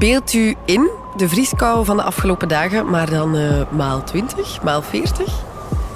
Beeld 0.00 0.32
u 0.32 0.54
in 0.64 0.90
de 1.16 1.28
vrieskou 1.28 1.84
van 1.84 1.96
de 1.96 2.02
afgelopen 2.02 2.48
dagen, 2.48 2.90
maar 2.90 3.10
dan 3.10 3.36
uh, 3.36 3.70
maal 3.70 4.04
20, 4.04 4.62
maal 4.62 4.82
40? 4.82 5.42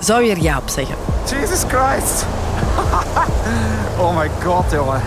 Zou 0.01 0.23
je 0.23 0.31
er 0.31 0.43
ja 0.43 0.59
op 0.59 0.69
zeggen? 0.69 0.97
Jesus 1.31 1.63
Christ. 1.69 2.27
oh 4.01 4.17
my 4.17 4.31
god, 4.43 4.71
jongen. 4.71 5.01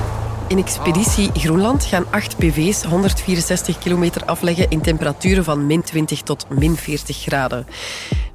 In 0.47 0.57
Expeditie 0.57 1.29
Groenland 1.33 1.83
gaan 1.83 2.05
acht 2.09 2.37
BV's 2.37 2.83
164 2.83 3.77
kilometer 3.77 4.25
afleggen 4.25 4.69
in 4.69 4.81
temperaturen 4.81 5.43
van 5.43 5.65
min 5.65 5.81
20 5.81 6.21
tot 6.21 6.45
min 6.49 6.75
40 6.75 7.17
graden. 7.17 7.67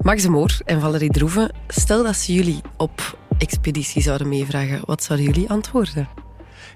Max 0.01 0.21
de 0.21 0.29
Moor 0.29 0.57
en 0.65 0.81
Valerie 0.81 1.11
Droeven, 1.11 1.51
stel 1.67 2.03
dat 2.03 2.15
ze 2.15 2.33
jullie 2.33 2.61
op 2.77 3.17
expeditie 3.37 4.01
zouden 4.01 4.29
meevragen, 4.29 4.81
wat 4.85 5.03
zouden 5.03 5.27
jullie 5.27 5.49
antwoorden? 5.49 6.22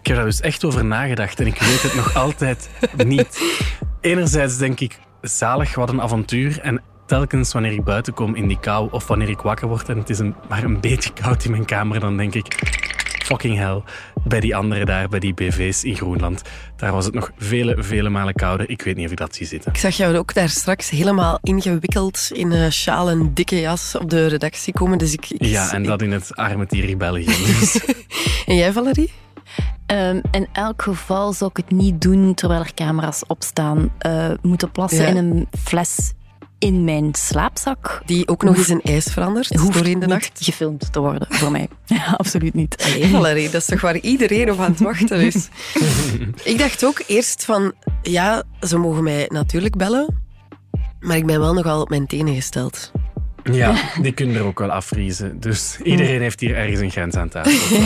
Ik 0.07 0.13
heb 0.13 0.21
daar 0.21 0.31
dus 0.31 0.41
echt 0.41 0.65
over 0.65 0.85
nagedacht 0.85 1.39
en 1.39 1.45
ik 1.45 1.59
weet 1.59 1.81
het 1.81 1.95
nog 1.95 2.15
altijd 2.15 2.69
niet. 3.05 3.41
Enerzijds 4.01 4.57
denk 4.57 4.79
ik, 4.79 4.99
zalig, 5.21 5.75
wat 5.75 5.89
een 5.89 6.01
avontuur. 6.01 6.59
En 6.59 6.81
telkens 7.05 7.53
wanneer 7.53 7.71
ik 7.71 7.83
buiten 7.83 8.13
kom 8.13 8.35
in 8.35 8.47
die 8.47 8.59
kou 8.59 8.87
of 8.91 9.07
wanneer 9.07 9.29
ik 9.29 9.39
wakker 9.39 9.67
word 9.67 9.89
en 9.89 9.97
het 9.97 10.09
is 10.09 10.19
een, 10.19 10.35
maar 10.49 10.63
een 10.63 10.79
beetje 10.79 11.13
koud 11.13 11.45
in 11.45 11.51
mijn 11.51 11.65
kamer, 11.65 11.99
dan 11.99 12.17
denk 12.17 12.33
ik, 12.33 12.45
fucking 13.25 13.57
hell, 13.57 13.81
bij 14.23 14.39
die 14.39 14.55
anderen 14.55 14.85
daar, 14.85 15.09
bij 15.09 15.19
die 15.19 15.33
BV's 15.33 15.83
in 15.83 15.95
Groenland. 15.95 16.41
Daar 16.75 16.91
was 16.91 17.05
het 17.05 17.13
nog 17.13 17.31
vele, 17.37 17.75
vele 17.83 18.09
malen 18.09 18.33
kouder. 18.33 18.69
Ik 18.69 18.81
weet 18.81 18.95
niet 18.95 19.05
of 19.05 19.11
ik 19.11 19.17
dat 19.17 19.35
zie 19.35 19.45
zitten. 19.45 19.71
Ik 19.71 19.77
zag 19.77 19.97
jou 19.97 20.17
ook 20.17 20.33
daar 20.33 20.49
straks 20.49 20.89
helemaal 20.89 21.39
ingewikkeld 21.41 22.29
in 22.33 22.51
een 22.51 22.71
sjaal 22.71 23.09
en 23.09 23.33
dikke 23.33 23.59
jas 23.59 23.95
op 23.95 24.09
de 24.09 24.27
redactie 24.27 24.73
komen. 24.73 24.97
Dus 24.97 25.13
ik, 25.13 25.25
ja, 25.37 25.71
en 25.71 25.83
dat 25.83 26.01
in 26.01 26.11
het 26.11 26.35
armetierig 26.35 26.97
België. 26.97 27.25
Dus. 27.25 27.79
en 28.45 28.55
jij, 28.55 28.71
Valerie? 28.71 29.25
Um, 29.91 30.21
in 30.31 30.47
elk 30.53 30.81
geval 30.81 31.33
zou 31.33 31.49
ik 31.53 31.57
het 31.57 31.71
niet 31.71 32.01
doen 32.01 32.33
terwijl 32.33 32.59
er 32.59 32.73
camera's 32.73 33.23
opstaan. 33.27 33.91
Uh, 34.07 34.31
moeten 34.41 34.71
plassen 34.71 35.07
in 35.07 35.17
een 35.17 35.47
fles 35.59 36.13
in 36.59 36.83
mijn 36.83 37.09
slaapzak. 37.11 38.01
Die 38.05 38.27
ook 38.27 38.43
nog 38.43 38.57
eens 38.57 38.69
in 38.69 38.81
ijs 38.81 39.05
verandert 39.05 39.73
doorheen 39.73 39.99
de 39.99 40.07
nacht? 40.07 40.39
gefilmd 40.41 40.93
te 40.93 40.99
worden, 40.99 41.27
voor 41.29 41.51
mij. 41.51 41.67
Ja, 41.85 42.13
absoluut 42.17 42.53
niet. 42.53 42.83
Allee, 42.83 43.07
Valerie, 43.07 43.49
dat 43.49 43.61
is 43.61 43.67
toch 43.67 43.81
waar 43.81 43.97
iedereen 43.97 44.51
op 44.51 44.59
aan 44.59 44.71
het 44.71 44.79
wachten 44.79 45.21
is. 45.21 45.49
ik 46.43 46.57
dacht 46.57 46.85
ook 46.85 47.03
eerst 47.07 47.45
van, 47.45 47.73
ja, 48.01 48.43
ze 48.61 48.77
mogen 48.77 49.03
mij 49.03 49.25
natuurlijk 49.33 49.75
bellen, 49.75 50.23
maar 50.99 51.17
ik 51.17 51.25
ben 51.25 51.39
wel 51.39 51.53
nogal 51.53 51.81
op 51.81 51.89
mijn 51.89 52.07
tenen 52.07 52.35
gesteld. 52.35 52.91
Ja, 53.51 53.75
die 54.01 54.11
kunnen 54.11 54.35
er 54.35 54.43
ook 54.43 54.59
wel 54.59 54.71
afvriezen. 54.71 55.39
Dus 55.39 55.77
iedereen 55.83 56.21
heeft 56.21 56.39
hier 56.39 56.55
ergens 56.55 56.79
een 56.79 56.91
grens 56.91 57.15
aan 57.15 57.29
tafel. 57.29 57.81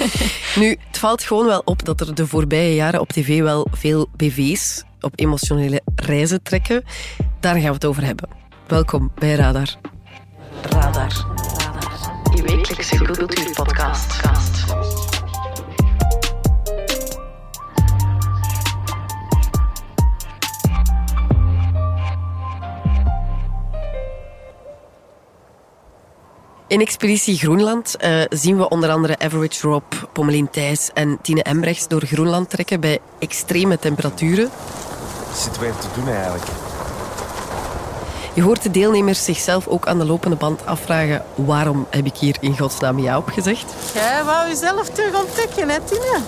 nu, 0.62 0.76
het 0.86 0.98
valt 0.98 1.22
gewoon 1.22 1.46
wel 1.46 1.62
op 1.64 1.84
dat 1.84 2.00
er 2.00 2.14
de 2.14 2.26
voorbije 2.26 2.74
jaren 2.74 3.00
op 3.00 3.08
tv 3.08 3.40
wel 3.40 3.68
veel 3.70 4.08
BV's 4.16 4.84
op 5.00 5.12
emotionele 5.14 5.80
reizen 5.96 6.42
trekken. 6.42 6.84
Daar 7.40 7.54
gaan 7.54 7.62
we 7.62 7.74
het 7.74 7.84
over 7.84 8.04
hebben. 8.04 8.28
Welkom 8.66 9.10
bij 9.14 9.34
Radar. 9.34 9.74
Radar. 10.62 11.24
Radar. 11.56 11.94
Je 12.34 12.42
wekelijkse 12.42 12.96
cultuurpodcast. 12.96 14.20
In 26.68 26.80
Expeditie 26.80 27.38
Groenland 27.38 27.94
uh, 28.00 28.22
zien 28.28 28.56
we 28.56 28.68
onder 28.68 28.90
andere 28.90 29.18
Average 29.18 29.68
Rob, 29.68 29.82
Pommelien 30.12 30.50
Thijs 30.50 30.90
en 30.94 31.18
Tine 31.22 31.42
Embrechts 31.42 31.88
door 31.88 32.02
Groenland 32.02 32.50
trekken 32.50 32.80
bij 32.80 32.98
extreme 33.18 33.78
temperaturen. 33.78 34.50
Wat 35.28 35.38
zitten 35.38 35.62
we 35.62 35.72
te 35.78 35.86
doen 35.94 36.08
eigenlijk? 36.08 36.44
Je 38.34 38.42
hoort 38.42 38.62
de 38.62 38.70
deelnemers 38.70 39.24
zichzelf 39.24 39.66
ook 39.66 39.86
aan 39.86 39.98
de 39.98 40.04
lopende 40.04 40.36
band 40.36 40.66
afvragen 40.66 41.24
waarom 41.34 41.86
heb 41.90 42.06
ik 42.06 42.16
hier 42.16 42.36
in 42.40 42.58
godsnaam 42.58 42.98
ja 42.98 43.16
op 43.16 43.28
gezegd? 43.28 43.72
Jij 43.94 44.24
wou 44.24 44.48
jezelf 44.48 44.88
terug 44.88 45.20
ontdekken, 45.20 45.68
hè 45.68 45.80
Tine? 45.80 46.20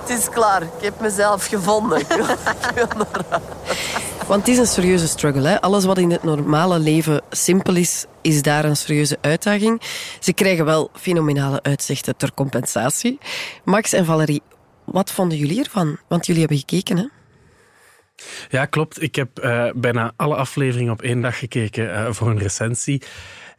Het 0.00 0.18
is 0.18 0.28
klaar, 0.28 0.62
ik 0.62 0.68
heb 0.80 1.00
mezelf 1.00 1.46
gevonden. 1.46 2.00
ik 2.00 2.06
wil 2.74 3.06
Want 4.26 4.46
het 4.46 4.48
is 4.48 4.58
een 4.58 4.66
serieuze 4.66 5.08
struggle. 5.08 5.48
Hè? 5.48 5.60
Alles 5.60 5.84
wat 5.84 5.98
in 5.98 6.10
het 6.10 6.22
normale 6.22 6.78
leven 6.78 7.22
simpel 7.30 7.76
is, 7.76 8.06
is 8.22 8.42
daar 8.42 8.64
een 8.64 8.76
serieuze 8.76 9.18
uitdaging. 9.20 9.80
Ze 10.20 10.32
krijgen 10.32 10.64
wel 10.64 10.90
fenomenale 10.94 11.62
uitzichten 11.62 12.16
ter 12.16 12.34
compensatie. 12.34 13.18
Max 13.64 13.92
en 13.92 14.04
Valerie, 14.04 14.42
wat 14.84 15.10
vonden 15.10 15.38
jullie 15.38 15.64
ervan? 15.64 15.98
Want 16.08 16.26
jullie 16.26 16.40
hebben 16.40 16.58
gekeken, 16.58 16.96
hè? 16.96 17.06
Ja, 18.48 18.64
klopt. 18.64 19.02
Ik 19.02 19.14
heb 19.14 19.44
uh, 19.44 19.66
bijna 19.74 20.12
alle 20.16 20.34
afleveringen 20.34 20.92
op 20.92 21.02
één 21.02 21.20
dag 21.20 21.38
gekeken 21.38 21.84
uh, 21.84 22.06
voor 22.10 22.30
een 22.30 22.38
recensie. 22.38 23.02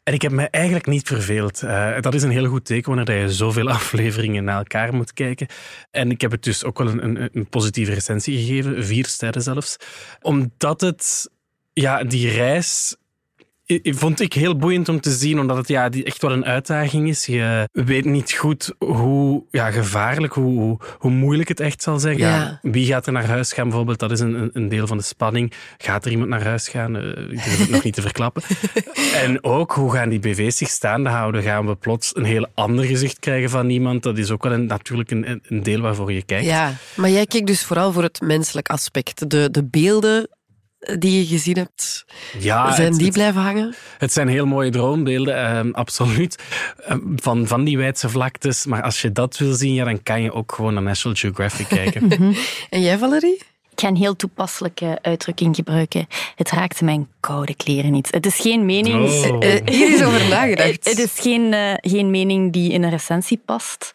En 0.05 0.13
ik 0.13 0.21
heb 0.21 0.31
me 0.31 0.49
eigenlijk 0.49 0.85
niet 0.85 1.07
verveeld. 1.07 1.63
Uh, 1.63 1.99
dat 2.01 2.13
is 2.13 2.23
een 2.23 2.29
heel 2.29 2.45
goed 2.47 2.65
teken 2.65 2.95
wanneer 2.95 3.19
je 3.19 3.33
zoveel 3.33 3.69
afleveringen 3.79 4.43
naar 4.43 4.57
elkaar 4.57 4.93
moet 4.93 5.13
kijken. 5.13 5.47
En 5.91 6.11
ik 6.11 6.21
heb 6.21 6.31
het 6.31 6.43
dus 6.43 6.63
ook 6.63 6.77
wel 6.77 6.87
een, 6.87 7.03
een, 7.03 7.29
een 7.33 7.49
positieve 7.49 7.93
recensie 7.93 8.37
gegeven, 8.37 8.85
vier 8.85 9.05
sterren 9.05 9.41
zelfs. 9.41 9.77
Omdat 10.21 10.81
het, 10.81 11.29
ja, 11.73 12.03
die 12.03 12.29
reis 12.29 12.95
vond 13.83 14.19
ik 14.19 14.33
heel 14.33 14.57
boeiend 14.57 14.89
om 14.89 14.99
te 14.99 15.11
zien, 15.11 15.39
omdat 15.39 15.57
het 15.57 15.67
ja, 15.67 15.89
echt 15.89 16.21
wel 16.21 16.31
een 16.31 16.45
uitdaging 16.45 17.07
is. 17.07 17.25
Je 17.25 17.69
weet 17.71 18.05
niet 18.05 18.31
goed 18.31 18.73
hoe 18.77 19.43
ja, 19.51 19.71
gevaarlijk, 19.71 20.33
hoe, 20.33 20.79
hoe, 20.99 21.11
moeilijk 21.11 21.49
het 21.49 21.59
echt 21.59 21.83
zal 21.83 21.99
zijn. 21.99 22.17
Ja. 22.17 22.59
Wie 22.61 22.85
gaat 22.85 23.05
er 23.05 23.11
naar 23.11 23.25
huis 23.25 23.53
gaan 23.53 23.67
bijvoorbeeld? 23.67 23.99
Dat 23.99 24.11
is 24.11 24.19
een, 24.19 24.49
een 24.53 24.69
deel 24.69 24.87
van 24.87 24.97
de 24.97 25.03
spanning. 25.03 25.53
Gaat 25.77 26.05
er 26.05 26.11
iemand 26.11 26.29
naar 26.29 26.43
huis 26.43 26.67
gaan? 26.67 26.95
Uh, 26.95 27.09
ik 27.09 27.43
durf 27.43 27.57
het 27.57 27.69
nog 27.69 27.83
niet 27.83 27.93
te 27.93 28.01
verklappen. 28.01 28.43
En 29.15 29.43
ook, 29.43 29.71
hoe 29.71 29.91
gaan 29.91 30.09
die 30.09 30.19
BV's 30.19 30.57
zich 30.57 30.69
staande 30.69 31.09
houden? 31.09 31.43
Gaan 31.43 31.65
we 31.65 31.75
plots 31.75 32.15
een 32.15 32.23
heel 32.23 32.47
ander 32.53 32.85
gezicht 32.85 33.19
krijgen 33.19 33.49
van 33.49 33.69
iemand? 33.69 34.03
Dat 34.03 34.17
is 34.17 34.31
ook 34.31 34.43
wel 34.43 34.51
een, 34.51 34.65
natuurlijk 34.65 35.11
een, 35.11 35.41
een 35.47 35.63
deel 35.63 35.81
waarvoor 35.81 36.11
je 36.11 36.23
kijkt. 36.23 36.45
Ja, 36.45 36.73
maar 36.95 37.09
jij 37.09 37.25
kijkt 37.25 37.47
dus 37.47 37.65
vooral 37.65 37.91
voor 37.91 38.03
het 38.03 38.21
menselijk 38.21 38.69
aspect. 38.69 39.29
De, 39.29 39.51
de 39.51 39.63
beelden 39.63 40.27
die 40.99 41.19
je 41.19 41.25
gezien 41.25 41.57
hebt, 41.57 42.05
ja, 42.39 42.75
zijn 42.75 42.97
die 42.97 43.11
blijven 43.11 43.41
hangen? 43.41 43.75
Het 43.97 44.13
zijn 44.13 44.27
heel 44.27 44.45
mooie 44.45 44.69
droombeelden, 44.69 45.37
ehm, 45.37 45.71
absoluut. 45.71 46.43
Ehm, 46.77 46.99
van, 47.15 47.47
van 47.47 47.63
die 47.63 47.77
wijdse 47.77 48.09
vlaktes. 48.09 48.65
Maar 48.65 48.81
als 48.81 49.01
je 49.01 49.11
dat 49.11 49.37
wil 49.37 49.53
zien, 49.53 49.73
ja, 49.73 49.83
dan 49.83 50.03
kan 50.03 50.21
je 50.21 50.33
ook 50.33 50.51
gewoon 50.51 50.73
naar 50.73 50.83
National 50.83 51.17
Geographic 51.17 51.67
kijken. 51.79 52.05
Mhm. 52.05 52.33
en 52.69 52.81
jij, 52.81 52.97
Valerie? 52.97 53.41
Ik 53.75 53.81
ga 53.81 53.87
een 53.87 53.95
heel 53.95 54.15
toepasselijke 54.15 54.99
uitdrukking 55.01 55.55
gebruiken. 55.55 56.07
Het 56.35 56.51
raakte 56.51 56.83
mijn 56.83 57.07
koude 57.19 57.55
kleren 57.55 57.91
niet. 57.91 58.11
Het 58.11 58.25
is 58.25 58.35
geen 58.35 58.65
mening... 58.65 58.95
Oh. 58.95 59.43
Uh, 59.43 59.55
hier 59.65 59.93
is 59.93 60.03
over 60.03 60.27
nagedacht. 60.29 60.89
Het 60.89 60.99
is 60.99 61.19
geen, 61.19 61.53
uh, 61.53 61.73
geen 61.75 62.11
mening 62.11 62.53
die 62.53 62.71
in 62.71 62.83
een 62.83 62.89
recensie 62.89 63.41
past. 63.45 63.91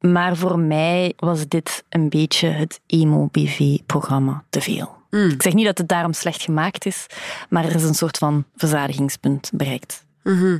Maar 0.00 0.36
voor 0.36 0.58
mij 0.58 1.12
was 1.16 1.48
dit 1.48 1.84
een 1.88 2.08
beetje 2.08 2.48
het 2.48 2.80
emo-BV-programma 2.86 4.44
te 4.48 4.60
veel. 4.60 4.99
Mm. 5.10 5.30
Ik 5.30 5.42
zeg 5.42 5.52
niet 5.52 5.64
dat 5.64 5.78
het 5.78 5.88
daarom 5.88 6.12
slecht 6.12 6.42
gemaakt 6.42 6.86
is, 6.86 7.06
maar 7.48 7.64
er 7.64 7.74
is 7.74 7.82
een 7.82 7.94
soort 7.94 8.18
van 8.18 8.44
verzadigingspunt 8.56 9.50
bereikt. 9.52 10.04
Mhm. 10.22 10.58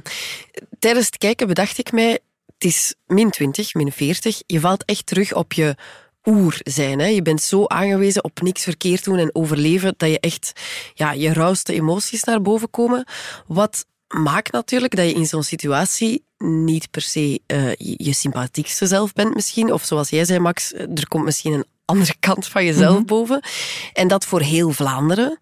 Tijdens 0.79 1.07
het 1.07 1.19
kijken 1.19 1.47
bedacht 1.47 1.79
ik 1.79 1.93
mij, 1.93 2.19
het 2.47 2.65
is 2.65 2.95
min 3.07 3.31
20, 3.31 3.75
min 3.75 3.93
40. 3.93 4.43
Je 4.47 4.61
valt 4.61 4.85
echt 4.85 5.07
terug 5.07 5.35
op 5.35 5.53
je 5.53 5.77
oer 6.25 6.61
zijn. 6.65 6.99
Hè. 6.99 7.07
Je 7.07 7.23
bent 7.23 7.43
zo 7.43 7.67
aangewezen 7.67 8.25
op 8.25 8.41
niks 8.43 8.63
verkeerd 8.63 9.05
doen 9.05 9.19
en 9.19 9.35
overleven 9.35 9.95
dat 9.97 10.11
je 10.11 10.21
echt 10.21 10.53
ja, 10.95 11.13
je 11.13 11.33
rauwste 11.33 11.75
emoties 11.75 12.25
naar 12.25 12.43
boven 12.43 12.71
komen. 12.71 13.05
Wat 13.47 13.87
maakt 14.09 14.53
natuurlijk 14.53 14.97
dat 14.97 15.07
je 15.07 15.15
in 15.15 15.27
zo'n 15.27 15.43
situatie 15.43 16.25
niet 16.39 16.91
per 16.91 17.03
se 17.03 17.41
uh, 17.47 17.73
je 17.77 18.13
sympathiekste 18.13 18.87
zelf 18.87 19.13
bent 19.13 19.35
misschien. 19.35 19.73
Of 19.73 19.85
zoals 19.85 20.11
jij 20.11 20.25
zei, 20.25 20.39
Max, 20.39 20.73
er 20.73 21.09
komt 21.09 21.25
misschien 21.25 21.53
een 21.53 21.65
andere 21.91 22.15
kant 22.21 22.47
van 22.47 22.65
jezelf 22.65 22.97
mhm. 22.97 23.05
boven. 23.05 23.43
En 23.93 24.09
dat 24.09 24.25
voor 24.25 24.41
heel 24.41 24.71
Vlaanderen. 24.71 25.39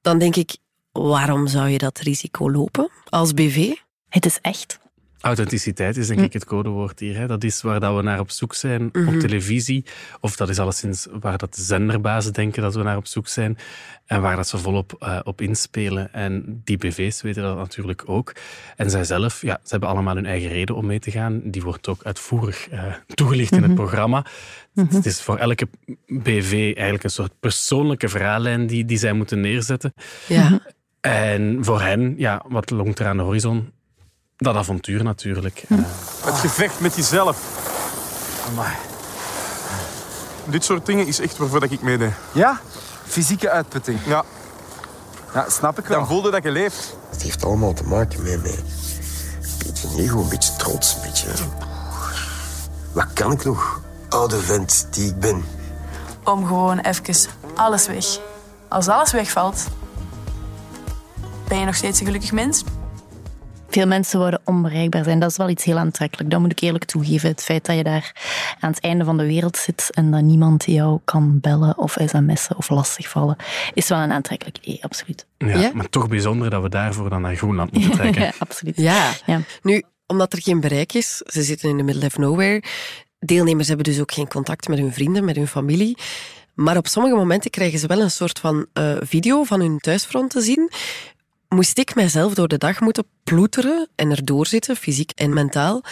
Dan 0.00 0.18
denk 0.18 0.36
ik, 0.36 0.56
waarom 0.92 1.46
zou 1.46 1.68
je 1.68 1.78
dat 1.78 1.98
risico 1.98 2.50
lopen 2.50 2.90
als 3.08 3.34
BV? 3.34 3.72
Het 4.08 4.26
is 4.26 4.38
echt. 4.40 4.78
Authenticiteit 5.20 5.96
is 5.96 6.06
denk 6.06 6.20
ik 6.20 6.32
hm. 6.32 6.38
het 6.38 6.46
codewoord 6.46 7.00
hier. 7.00 7.16
Hè. 7.16 7.26
Dat 7.26 7.44
is 7.44 7.62
waar 7.62 7.80
dat 7.80 7.96
we 7.96 8.02
naar 8.02 8.20
op 8.20 8.30
zoek 8.30 8.54
zijn 8.54 8.86
op 8.86 8.94
mhm. 8.94 9.18
televisie. 9.18 9.84
Of 10.20 10.36
dat 10.36 10.48
is 10.48 10.58
alleszins 10.58 11.06
waar 11.20 11.38
dat 11.38 11.54
de 11.54 11.62
zenderbazen 11.62 12.32
denken 12.32 12.62
dat 12.62 12.74
we 12.74 12.82
naar 12.82 12.96
op 12.96 13.06
zoek 13.06 13.28
zijn. 13.28 13.58
En 14.06 14.20
waar 14.20 14.36
dat 14.36 14.48
ze 14.48 14.58
volop 14.58 14.96
uh, 15.02 15.18
op 15.24 15.40
inspelen. 15.40 16.12
En 16.12 16.60
die 16.64 16.76
BV's 16.76 17.22
weten 17.22 17.42
dat 17.42 17.56
natuurlijk 17.56 18.02
ook. 18.06 18.32
En 18.76 18.90
zij 18.90 19.04
zelf, 19.04 19.42
ja, 19.42 19.60
ze 19.62 19.70
hebben 19.70 19.88
allemaal 19.88 20.14
hun 20.14 20.26
eigen 20.26 20.48
reden 20.48 20.76
om 20.76 20.86
mee 20.86 20.98
te 20.98 21.10
gaan. 21.10 21.40
Die 21.44 21.62
wordt 21.62 21.88
ook 21.88 22.04
uitvoerig 22.04 22.72
uh, 22.72 22.94
toegelicht 23.14 23.52
in 23.52 23.62
het 23.62 23.66
mhm. 23.66 23.80
programma. 23.80 24.24
Mhm. 24.72 24.94
Het 24.94 25.06
is 25.06 25.22
voor 25.22 25.36
elke 25.36 25.68
BV 26.06 26.52
eigenlijk 26.52 27.04
een 27.04 27.10
soort 27.10 27.32
persoonlijke 27.40 28.08
verhaallijn 28.08 28.66
die, 28.66 28.84
die 28.84 28.98
zij 28.98 29.12
moeten 29.12 29.40
neerzetten. 29.40 29.92
Ja. 30.28 30.60
En 31.00 31.64
voor 31.64 31.80
hen, 31.80 32.14
ja, 32.16 32.44
wat 32.48 32.70
longt 32.70 32.98
er 32.98 33.06
aan 33.06 33.16
de 33.16 33.22
horizon? 33.22 33.72
Dat 34.36 34.56
avontuur 34.56 35.04
natuurlijk. 35.04 35.64
Hm. 35.66 35.82
Het 36.24 36.34
gevecht 36.34 36.80
met 36.80 36.96
jezelf. 36.96 37.38
Amai. 38.48 38.74
Dit 40.44 40.64
soort 40.64 40.86
dingen 40.86 41.06
is 41.06 41.18
echt 41.20 41.36
waarvoor 41.36 41.64
ik 41.64 41.82
meedeed. 41.82 42.12
Ja? 42.32 42.60
fysieke 43.06 43.50
uitputting. 43.50 43.98
Ja. 44.06 44.24
Ja, 45.34 45.48
snap 45.48 45.78
ik 45.78 45.86
wel. 45.86 45.98
Dan 45.98 46.06
voelde 46.06 46.30
dat 46.30 46.42
je 46.42 46.50
leeft. 46.50 46.96
Het 47.10 47.22
heeft 47.22 47.44
allemaal 47.44 47.72
te 47.72 47.84
maken 47.84 48.22
met 48.22 48.42
mij. 48.42 48.58
Een 48.58 49.58
beetje 49.66 50.02
ego, 50.02 50.20
een 50.20 50.28
beetje 50.28 50.56
trots, 50.56 50.94
een 50.94 51.00
beetje... 51.02 51.28
Wat 52.92 53.12
kan 53.12 53.32
ik 53.32 53.44
nog? 53.44 53.80
Oude 54.08 54.38
vent 54.38 54.86
die 54.90 55.08
ik 55.08 55.20
ben. 55.20 55.44
Om 56.24 56.46
gewoon 56.46 56.78
even 56.78 57.30
alles 57.54 57.86
weg. 57.86 58.04
Als 58.68 58.88
alles 58.88 59.12
wegvalt, 59.12 59.66
ben 61.48 61.58
je 61.58 61.64
nog 61.64 61.74
steeds 61.74 62.00
een 62.00 62.06
gelukkig 62.06 62.32
mens. 62.32 62.64
Veel 63.76 63.86
mensen 63.86 64.18
worden 64.18 64.40
onbereikbaar 64.44 65.04
zijn. 65.04 65.18
Dat 65.18 65.30
is 65.30 65.36
wel 65.36 65.48
iets 65.48 65.64
heel 65.64 65.78
aantrekkelijk. 65.78 66.30
Dat 66.30 66.40
moet 66.40 66.52
ik 66.52 66.60
eerlijk 66.60 66.84
toegeven. 66.84 67.28
Het 67.28 67.42
feit 67.42 67.66
dat 67.66 67.76
je 67.76 67.82
daar 67.82 68.12
aan 68.60 68.70
het 68.70 68.80
einde 68.80 69.04
van 69.04 69.16
de 69.16 69.26
wereld 69.26 69.56
zit 69.56 69.90
en 69.94 70.10
dat 70.10 70.22
niemand 70.22 70.64
jou 70.64 71.00
kan 71.04 71.40
bellen 71.40 71.78
of 71.78 71.96
sms'en 72.04 72.56
of 72.56 72.68
lastigvallen, 72.68 73.36
is 73.74 73.88
wel 73.88 73.98
een 73.98 74.12
aantrekkelijk 74.12 74.58
idee, 74.58 74.84
absoluut. 74.84 75.26
Ja, 75.38 75.58
Ja? 75.58 75.70
Maar 75.74 75.88
toch 75.88 76.08
bijzonder 76.08 76.50
dat 76.50 76.62
we 76.62 76.68
daarvoor 76.68 77.10
dan 77.10 77.20
naar 77.20 77.36
Groenland 77.36 77.72
moeten 77.72 77.90
trekken. 78.00 78.22
Ja, 78.22 78.32
absoluut. 78.38 78.76
Ja. 78.76 79.12
Ja. 79.26 79.40
Nu, 79.62 79.82
omdat 80.06 80.32
er 80.32 80.42
geen 80.42 80.60
bereik 80.60 80.92
is, 80.92 81.16
ze 81.16 81.42
zitten 81.42 81.68
in 81.68 81.76
the 81.76 81.82
middle 81.82 82.06
of 82.06 82.18
nowhere. 82.18 82.62
Deelnemers 83.18 83.68
hebben 83.68 83.84
dus 83.84 84.00
ook 84.00 84.12
geen 84.12 84.28
contact 84.28 84.68
met 84.68 84.78
hun 84.78 84.92
vrienden, 84.92 85.24
met 85.24 85.36
hun 85.36 85.48
familie. 85.48 85.96
Maar 86.54 86.76
op 86.76 86.86
sommige 86.86 87.14
momenten 87.14 87.50
krijgen 87.50 87.78
ze 87.78 87.86
wel 87.86 88.00
een 88.00 88.10
soort 88.10 88.38
van 88.38 88.66
eh, 88.72 88.96
video 89.00 89.44
van 89.44 89.60
hun 89.60 89.78
thuisfront 89.78 90.30
te 90.30 90.40
zien. 90.40 90.70
Moest 91.48 91.78
ik 91.78 91.94
mijzelf 91.94 92.34
door 92.34 92.48
de 92.48 92.58
dag 92.58 92.80
moeten 92.80 93.04
ploeteren 93.24 93.88
en 93.94 94.10
erdoor 94.10 94.46
zitten, 94.46 94.76
fysiek 94.76 95.10
en 95.10 95.32
mentaal, 95.34 95.82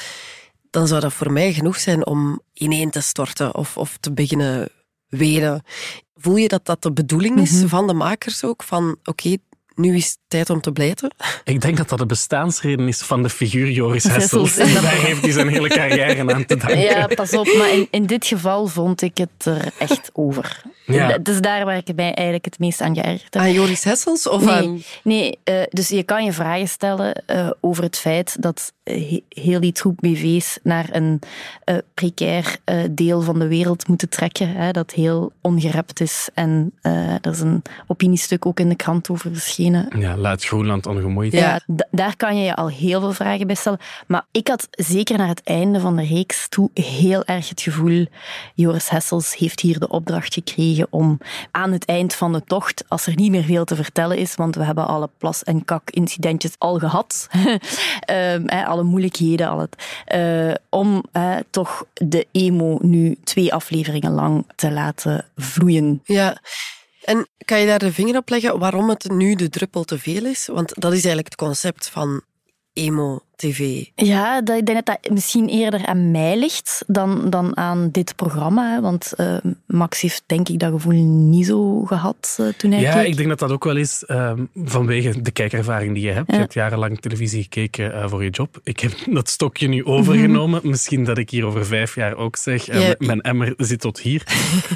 dan 0.70 0.88
zou 0.88 1.00
dat 1.00 1.12
voor 1.12 1.32
mij 1.32 1.52
genoeg 1.52 1.78
zijn 1.80 2.06
om 2.06 2.40
ineen 2.52 2.90
te 2.90 3.00
storten 3.00 3.54
of, 3.54 3.76
of 3.76 3.96
te 3.96 4.12
beginnen 4.12 4.68
wenen. 5.08 5.62
Voel 6.14 6.36
je 6.36 6.48
dat 6.48 6.64
dat 6.64 6.82
de 6.82 6.92
bedoeling 6.92 7.40
is 7.40 7.62
van 7.66 7.86
de 7.86 7.92
makers 7.92 8.44
ook? 8.44 8.62
Van 8.62 8.96
oké, 9.04 9.36
nu 9.74 9.96
is 9.96 10.06
het 10.06 10.18
tijd 10.28 10.50
om 10.50 10.60
te 10.60 10.72
blijten? 10.72 11.14
Ik 11.44 11.60
denk 11.60 11.76
dat 11.76 11.88
dat 11.88 11.98
de 11.98 12.06
bestaansreden 12.06 12.88
is 12.88 13.02
van 13.02 13.22
de 13.22 13.30
figuur 13.30 13.70
Joris 13.70 14.04
Hessels, 14.04 14.56
Hessels. 14.56 14.82
Daar 14.82 14.92
heeft 14.92 15.22
hij 15.22 15.30
zijn 15.30 15.48
hele 15.48 15.68
carrière 15.68 16.32
aan 16.34 16.46
te 16.46 16.56
danken. 16.56 16.78
Ja, 16.78 17.06
pas 17.06 17.32
op. 17.32 17.54
Maar 17.58 17.70
in, 17.70 17.88
in 17.90 18.06
dit 18.06 18.26
geval 18.26 18.66
vond 18.66 19.02
ik 19.02 19.18
het 19.18 19.44
er 19.44 19.72
echt 19.78 20.10
over. 20.12 20.62
Ja. 20.86 21.18
Is 21.22 21.40
daar 21.40 21.64
waar 21.64 21.76
ik 21.76 21.94
mij 21.94 22.12
eigenlijk 22.12 22.44
het 22.44 22.58
meest 22.58 22.80
aan 22.80 22.94
geërgerd 22.94 23.34
heb. 23.34 23.42
Aan 23.42 23.52
Joris 23.52 23.84
Hessels 23.84 24.28
of 24.28 24.46
aan... 24.46 24.82
Nee, 25.02 25.38
eh, 25.44 25.62
dus 25.70 25.88
je 25.88 26.02
kan 26.02 26.24
je 26.24 26.32
vragen 26.32 26.68
stellen 26.68 27.22
eh, 27.26 27.50
over 27.60 27.82
het 27.82 27.98
feit 27.98 28.36
dat 28.42 28.72
heel 29.28 29.60
die 29.60 29.72
troep 29.72 29.96
BV's 30.00 30.58
naar 30.62 30.88
een 30.92 31.20
eh, 31.64 31.76
precair 31.94 32.56
eh, 32.64 32.78
deel 32.90 33.20
van 33.20 33.38
de 33.38 33.48
wereld 33.48 33.88
moeten 33.88 34.08
trekken, 34.08 34.48
hè, 34.48 34.70
dat 34.70 34.90
heel 34.90 35.32
ongerept 35.40 36.00
is. 36.00 36.28
En 36.34 36.72
eh, 36.80 37.14
er 37.14 37.30
is 37.30 37.40
een 37.40 37.62
opiniestuk 37.86 38.46
ook 38.46 38.60
in 38.60 38.68
de 38.68 38.74
krant 38.74 39.10
over 39.10 39.32
verschenen. 39.32 39.88
Ja, 39.98 40.16
laat 40.16 40.44
Groenland 40.44 40.86
ongemoeid. 40.86 41.32
Ja, 41.32 41.60
daar 41.90 42.16
kan 42.16 42.36
je 42.36 42.44
je 42.44 42.54
al 42.54 42.68
heel 42.68 43.00
veel 43.00 43.12
vragen 43.12 43.46
bij 43.46 43.56
stellen. 43.56 43.78
Maar 44.06 44.24
ik 44.30 44.48
had 44.48 44.68
zeker 44.70 45.18
naar 45.18 45.28
het 45.28 45.42
einde 45.44 45.80
van 45.80 45.96
de 45.96 46.04
reeks 46.04 46.48
toe 46.48 46.70
heel 46.74 47.24
erg 47.24 47.48
het 47.48 47.60
gevoel, 47.60 48.06
Joris 48.54 48.88
Hessels 48.88 49.36
heeft 49.36 49.60
hier 49.60 49.78
de 49.78 49.88
opdracht 49.88 50.34
gekregen 50.34 50.86
om 50.90 51.18
aan 51.50 51.72
het 51.72 51.84
eind 51.84 52.14
van 52.14 52.32
de 52.32 52.44
tocht, 52.44 52.84
als 52.88 53.06
er 53.06 53.14
niet 53.14 53.30
meer 53.30 53.44
veel 53.44 53.64
te 53.64 53.76
vertellen 53.76 54.16
is, 54.16 54.34
want 54.34 54.54
we 54.54 54.64
hebben 54.64 54.86
alle 54.86 55.10
plas- 55.18 55.42
en 55.42 55.64
kak-incidentjes 55.64 56.54
al 56.58 56.78
gehad, 56.78 57.28
Ehm, 58.00 58.42
hè, 58.46 58.64
alle 58.74 58.82
moeilijkheden, 58.82 59.48
al 59.48 59.58
het, 59.58 60.02
eh, 60.04 60.54
om 60.68 61.04
toch 61.50 61.86
de 61.94 62.26
emo 62.32 62.78
nu 62.80 63.16
twee 63.24 63.54
afleveringen 63.54 64.12
lang 64.12 64.46
te 64.56 64.70
laten 64.70 65.24
vloeien. 65.36 66.00
Ja. 66.04 66.40
En 67.04 67.28
kan 67.44 67.60
je 67.60 67.66
daar 67.66 67.78
de 67.78 67.92
vinger 67.92 68.16
op 68.16 68.28
leggen 68.28 68.58
waarom 68.58 68.88
het 68.88 69.10
nu 69.10 69.34
de 69.34 69.48
druppel 69.48 69.84
te 69.84 69.98
veel 69.98 70.24
is? 70.24 70.46
Want 70.46 70.72
dat 70.74 70.92
is 70.92 71.04
eigenlijk 71.04 71.26
het 71.26 71.36
concept 71.36 71.88
van 71.88 72.22
emo-tv. 72.74 73.84
Ja, 73.94 74.42
dat, 74.42 74.56
ik 74.58 74.66
denk 74.66 74.84
dat 74.84 74.98
dat 75.02 75.12
misschien 75.12 75.48
eerder 75.48 75.86
aan 75.86 76.10
mij 76.10 76.38
ligt 76.38 76.84
dan, 76.86 77.30
dan 77.30 77.56
aan 77.56 77.88
dit 77.92 78.16
programma. 78.16 78.74
hè. 78.74 78.80
Want 78.80 79.12
eh, 79.16 79.36
Max 79.66 80.00
heeft 80.00 80.22
denk 80.26 80.48
ik 80.48 80.58
dat 80.58 80.70
gevoel 80.72 80.92
niet 81.04 81.46
zo 81.46 81.84
gehad 81.84 82.36
eh, 82.40 82.46
toen 82.56 82.70
hij 82.70 82.80
Ja, 82.80 82.92
keek. 82.94 83.06
ik 83.06 83.16
denk 83.16 83.28
dat 83.28 83.38
dat 83.38 83.50
ook 83.50 83.64
wel 83.64 83.76
is 83.76 84.04
ehm, 84.04 84.44
vanwege 84.64 85.20
de 85.20 85.30
kijkervaring 85.30 85.94
die 85.94 86.02
je 86.06 86.10
hebt. 86.10 86.26
Ja. 86.28 86.34
Je 86.34 86.40
hebt 86.40 86.54
jarenlang 86.54 87.00
televisie 87.00 87.42
gekeken 87.42 87.94
eh, 87.94 88.08
voor 88.08 88.24
je 88.24 88.30
job. 88.30 88.60
Ik 88.62 88.80
heb 88.80 88.92
dat 89.18 89.28
stokje 89.28 89.68
nu 89.68 89.84
overgenomen. 89.84 90.60
Misschien 90.64 91.04
dat 91.04 91.18
ik 91.18 91.30
hier 91.30 91.44
over 91.46 91.66
vijf 91.66 91.94
jaar 91.94 92.16
ook 92.16 92.36
zeg, 92.36 92.68
eh, 92.68 92.88
Ja. 92.88 92.94
mijn 92.98 93.20
emmer 93.20 93.54
zit 93.56 93.80
tot 93.80 94.00
hier. 94.00 94.22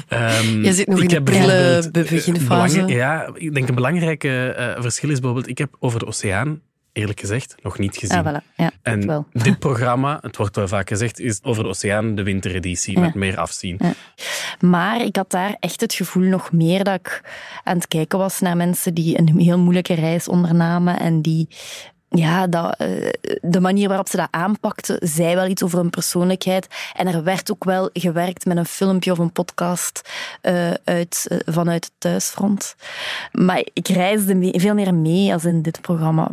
Ehm, 0.07 0.61
Jij 0.61 0.71
zit 0.71 0.87
nog 0.87 0.97
ik 1.01 1.11
in 1.11 1.23
de 1.23 1.31
prille 1.31 1.89
beginfase. 1.91 2.47
belangrijk- 2.47 2.89
Ja, 2.89 3.29
ik 3.33 3.53
denk 3.53 3.69
een 3.69 3.75
belangrijke 3.75 4.49
eh, 4.51 4.81
verschil 4.81 5.09
is 5.09 5.19
bijvoorbeeld, 5.19 5.49
ik 5.49 5.57
heb 5.57 5.75
over 5.79 5.99
de 5.99 6.05
oceaan, 6.05 6.61
eerlijk 6.99 7.19
gezegd, 7.19 7.55
nog 7.63 7.77
niet 7.77 7.97
gezien. 7.97 8.25
Ah, 8.25 8.33
voilà. 8.41 8.55
Ja, 8.55 8.71
En 8.81 9.07
wel. 9.07 9.27
dit 9.33 9.59
programma, 9.59 10.17
het 10.21 10.37
wordt 10.37 10.55
wel 10.55 10.67
vaak 10.67 10.87
gezegd, 10.87 11.19
is 11.19 11.39
over 11.43 11.63
de 11.63 11.69
oceaan 11.69 12.15
de 12.15 12.23
wintereditie 12.23 12.93
Ja. 12.93 12.99
met 12.99 13.13
meer 13.13 13.37
afzien. 13.37 13.75
Ja. 13.79 13.93
Maar 14.59 15.01
ik 15.01 15.15
had 15.15 15.31
daar 15.31 15.55
echt 15.59 15.81
het 15.81 15.93
gevoel 15.93 16.23
nog 16.23 16.51
meer 16.51 16.83
dat 16.83 16.95
ik 16.99 17.21
aan 17.63 17.75
het 17.75 17.87
kijken 17.87 18.19
was 18.19 18.39
naar 18.39 18.57
mensen 18.57 18.93
die 18.93 19.19
een 19.19 19.39
heel 19.39 19.59
moeilijke 19.59 19.93
reis 19.93 20.27
ondernamen 20.27 20.99
en 20.99 21.21
die 21.21 21.47
ja, 22.09 22.47
dat, 22.47 22.75
eh, 22.77 22.87
de 23.41 23.59
manier 23.59 23.87
waarop 23.87 24.07
ze 24.09 24.17
dat 24.17 24.27
aanpakten, 24.31 24.97
zei 25.01 25.35
wel 25.35 25.47
iets 25.47 25.63
over 25.63 25.77
hun 25.77 25.89
persoonlijkheid. 25.89 26.67
En 26.95 27.07
er 27.07 27.23
werd 27.23 27.51
ook 27.51 27.63
wel 27.63 27.89
gewerkt 27.93 28.45
met 28.45 28.57
een 28.57 28.65
filmpje 28.65 29.11
of 29.11 29.17
een 29.17 29.31
podcast 29.31 30.01
eh, 30.41 30.71
uit, 30.83 31.25
eh, 31.29 31.37
vanuit 31.45 31.83
het 31.85 31.93
thuisfront. 31.97 32.75
Maar 33.31 33.63
ik 33.73 33.87
reisde 33.87 34.35
mee- 34.35 34.59
veel 34.59 34.73
meer 34.73 34.93
mee 34.93 35.33
als 35.33 35.45
in 35.45 35.61
dit 35.61 35.81
programma. 35.81 36.27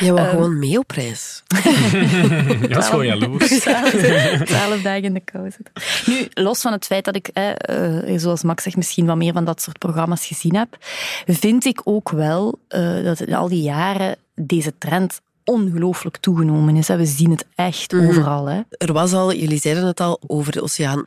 Je 0.00 0.12
wou 0.12 0.18
Ehm. 0.26 0.30
gewoon 0.30 0.58
mee 0.58 0.78
op 0.78 0.90
reis. 0.90 1.42
Dat 2.68 2.76
is 2.82 2.88
gewoon 2.88 3.06
jaloers. 3.06 3.60
Twaalf 4.44 4.82
dagen 4.82 5.02
in 5.02 5.14
de 5.14 5.20
kou 5.20 5.50
zitten. 5.50 5.72
Nu, 6.06 6.28
los 6.44 6.60
van 6.60 6.72
het 6.72 6.84
feit 6.86 7.04
dat 7.04 7.16
ik, 7.16 7.28
eh, 7.28 7.50
eh, 8.10 8.18
zoals 8.20 8.42
Max 8.42 8.62
zegt, 8.62 8.76
misschien 8.76 9.06
wat 9.06 9.16
meer 9.16 9.32
van 9.32 9.44
dat 9.44 9.62
soort 9.62 9.78
programma's 9.78 10.26
gezien 10.26 10.56
heb, 10.56 10.76
vind 11.26 11.64
ik 11.64 11.80
ook 11.84 12.10
wel 12.10 12.58
eh, 12.68 13.04
dat 13.04 13.20
in 13.20 13.34
al 13.34 13.48
die 13.48 13.62
jaren 13.62 14.16
deze 14.34 14.78
trend 14.78 15.20
ongelooflijk 15.44 16.16
toegenomen 16.16 16.76
is. 16.76 16.88
hè. 16.88 16.96
We 16.96 17.06
zien 17.06 17.30
het 17.30 17.46
echt 17.54 17.92
Mhm. 17.92 18.06
overal. 18.08 18.46
Hè. 18.46 18.60
Er 18.68 18.92
was 18.92 19.12
al, 19.12 19.34
jullie 19.34 19.60
zeiden 19.60 19.86
het 19.86 20.00
al, 20.00 20.20
over 20.26 20.52
de 20.52 20.62
oceaan. 20.62 21.04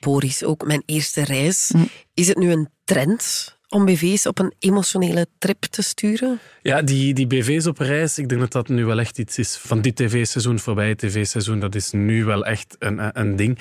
Boris, 0.00 0.44
ook 0.44 0.66
mijn 0.66 0.82
eerste 0.86 1.24
reis. 1.24 1.70
Mm. 1.74 1.88
Is 2.14 2.28
het 2.28 2.38
nu 2.38 2.50
een 2.50 2.68
trend 2.84 3.54
om 3.68 3.84
BV's 3.84 4.26
op 4.26 4.38
een 4.38 4.52
emotionele 4.58 5.26
trip 5.38 5.60
te 5.62 5.82
sturen? 5.82 6.38
Ja, 6.62 6.82
die, 6.82 7.14
die 7.14 7.26
BV's 7.26 7.66
op 7.66 7.78
reis, 7.78 8.18
ik 8.18 8.28
denk 8.28 8.40
dat 8.40 8.52
dat 8.52 8.68
nu 8.68 8.84
wel 8.84 9.00
echt 9.00 9.18
iets 9.18 9.38
is 9.38 9.56
van 9.56 9.80
dit 9.80 9.96
tv-seizoen, 9.96 10.58
voorbij 10.58 10.94
tv-seizoen. 10.94 11.58
Dat 11.60 11.74
is 11.74 11.90
nu 11.90 12.24
wel 12.24 12.44
echt 12.46 12.76
een, 12.78 13.20
een 13.20 13.36
ding. 13.36 13.58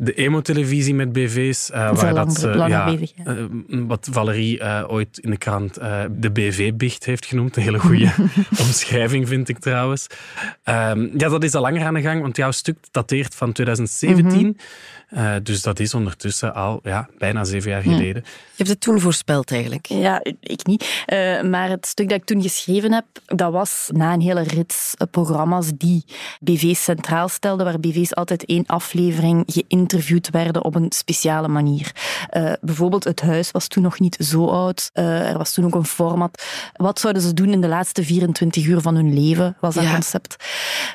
De 0.00 0.14
emo-televisie 0.14 0.94
met 0.94 1.12
BV's, 1.12 1.70
eh, 1.70 1.86
Dat 1.86 1.96
is 1.96 2.02
waar 2.02 2.18
al 2.18 2.26
dat 2.26 2.42
langer 2.42 2.68
ja, 2.68 2.84
bezig, 2.84 3.12
ja. 3.16 3.24
eh, 3.24 3.44
wat 3.68 4.08
Valerie 4.10 4.58
eh, 4.58 4.84
ooit 4.88 5.18
in 5.18 5.30
de 5.30 5.36
krant 5.36 5.76
eh, 5.76 6.04
de 6.10 6.30
BV-bicht 6.30 7.04
heeft 7.04 7.26
genoemd. 7.26 7.56
Een 7.56 7.62
hele 7.62 7.78
goede 7.78 8.12
omschrijving, 8.66 9.28
vind 9.28 9.48
ik 9.48 9.58
trouwens. 9.58 10.06
Ehm, 10.62 11.18
ja, 11.18 11.28
dat 11.28 11.44
is 11.44 11.54
al 11.54 11.62
langer 11.62 11.84
aan 11.84 11.94
de 11.94 12.00
gang, 12.00 12.20
want 12.20 12.36
jouw 12.36 12.50
stuk 12.50 12.76
dateert 12.90 13.34
van 13.34 13.52
2017. 13.52 14.46
Mhm. 14.46 14.52
Eh, 15.08 15.34
dus 15.42 15.62
dat 15.62 15.80
is 15.80 15.94
ondertussen 15.94 16.54
al 16.54 16.80
ja, 16.82 17.08
bijna 17.18 17.44
zeven 17.44 17.70
jaar 17.70 17.82
geleden. 17.82 18.22
Je 18.24 18.54
hebt 18.56 18.68
het 18.68 18.80
toen 18.80 19.00
voorspeld 19.00 19.52
eigenlijk. 19.52 19.86
Ja, 19.86 20.20
ik 20.40 20.66
niet. 20.66 21.02
Eh, 21.06 21.42
maar 21.42 21.68
het 21.68 21.86
stuk 21.86 22.08
dat 22.08 22.18
ik 22.18 22.24
toen 22.24 22.42
geschreven 22.42 22.92
heb, 22.92 23.04
dat 23.24 23.52
was 23.52 23.90
na 23.92 24.12
een 24.12 24.20
hele 24.20 24.42
rits 24.42 24.94
eh, 24.96 25.06
programma's 25.10 25.70
die 25.74 26.04
BV's 26.40 26.82
centraal 26.82 27.28
stelden, 27.28 27.64
waar 27.64 27.80
BV's 27.80 28.14
altijd 28.14 28.44
één 28.44 28.66
aflevering 28.66 29.42
geïnterviewd 29.88 30.30
werden 30.30 30.64
op 30.64 30.74
een 30.74 30.92
speciale 30.92 31.48
manier. 31.48 31.92
Eh, 32.30 32.52
bijvoorbeeld 32.60 33.04
Het 33.04 33.20
Huis 33.20 33.50
was 33.50 33.66
toen 33.66 33.82
nog 33.82 34.00
niet 34.00 34.16
zo 34.20 34.46
oud. 34.46 34.90
Eh, 34.92 35.30
er 35.30 35.38
was 35.38 35.52
toen 35.52 35.64
ook 35.64 35.74
een 35.74 35.84
format. 35.86 36.42
Wat 36.72 37.00
zouden 37.00 37.22
ze 37.22 37.34
doen 37.34 37.48
in 37.48 37.60
de 37.60 37.68
laatste 37.68 38.04
24 38.04 38.66
uur 38.66 38.80
van 38.80 38.94
hun 38.94 39.14
leven, 39.14 39.56
was 39.60 39.74
dat 39.74 39.84
Ja. 39.84 39.92
concept. 39.92 40.36